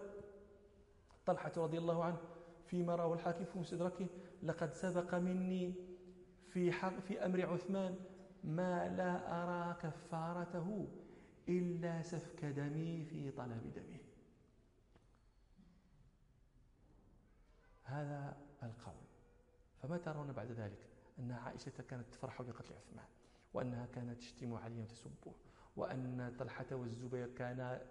طلحة 1.26 1.52
رضي 1.58 1.78
الله 1.78 2.04
عنه 2.04 2.18
فيما 2.68 2.96
رواه 2.96 3.14
الحاكم 3.14 3.46
في 3.46 3.60
مستدركه 3.60 4.08
لقد 4.44 4.74
سبق 4.74 5.16
مني 5.16 5.74
في 6.54 6.72
حق 6.72 7.00
في 7.00 7.26
أمر 7.26 7.46
عثمان 7.46 7.96
ما 8.44 8.90
لا 8.98 9.44
أرى 9.44 9.78
كفارته 9.82 10.88
إلا 11.50 12.02
سفك 12.02 12.46
دمي 12.46 13.06
في 13.06 13.32
طلب 13.32 13.74
دمه 13.76 14.00
هذا 17.84 18.38
القول. 18.64 18.96
فما 19.82 19.98
ترون 19.98 20.32
بعد 20.32 20.52
ذلك 20.52 20.90
أن 21.20 21.32
عائشة 21.32 21.84
كانت 21.90 22.06
تفرح 22.12 22.42
بقتل 22.42 22.74
عثمان 22.74 23.06
وأنها 23.54 23.86
كانت 23.86 24.20
تشتم 24.20 24.54
عليه 24.54 24.82
وتسبه. 24.82 25.34
وأن 25.78 26.36
طلحة 26.40 26.66
والزبير 26.72 27.28
كانا 27.28 27.82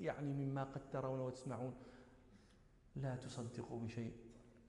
يعني 0.00 0.32
مما 0.32 0.64
قد 0.64 0.90
ترون 0.90 1.20
وتسمعون. 1.20 1.74
لا 2.96 3.16
تصدقوا 3.16 3.80
بشيء. 3.80 4.12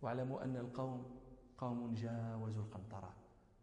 واعلموا 0.01 0.43
أن 0.43 0.57
القوم 0.57 1.19
قوم 1.57 1.93
جاوزوا 1.93 2.63
القنطرة. 2.63 3.13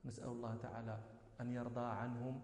نسأل 0.04 0.28
الله 0.28 0.56
تعالى 0.56 1.00
أن 1.40 1.52
يرضى 1.52 1.80
عنهم 1.80 2.40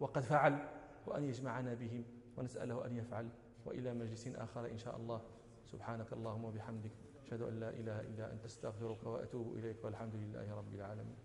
وقد 0.00 0.22
فعل 0.22 0.68
وأن 1.06 1.24
يجمعنا 1.24 1.74
بهم 1.74 2.04
ونسأله 2.36 2.86
أن 2.86 2.96
يفعل. 2.96 3.28
وإلى 3.64 3.94
مجلس 3.94 4.28
آخر 4.28 4.70
إن 4.70 4.78
شاء 4.78 4.96
الله. 4.96 5.22
سبحانك 5.64 6.12
اللهم 6.12 6.44
وبحمدك. 6.44 6.92
أشهد 7.22 7.42
أن 7.42 7.60
لا 7.60 7.70
إله 7.70 8.00
إلا 8.00 8.32
أنت. 8.32 8.44
أستغفرك 8.44 9.06
وأتوب 9.06 9.56
إليك 9.56 9.84
والحمد 9.84 10.14
لله 10.14 10.54
رب 10.54 10.74
العالمين. 10.74 11.16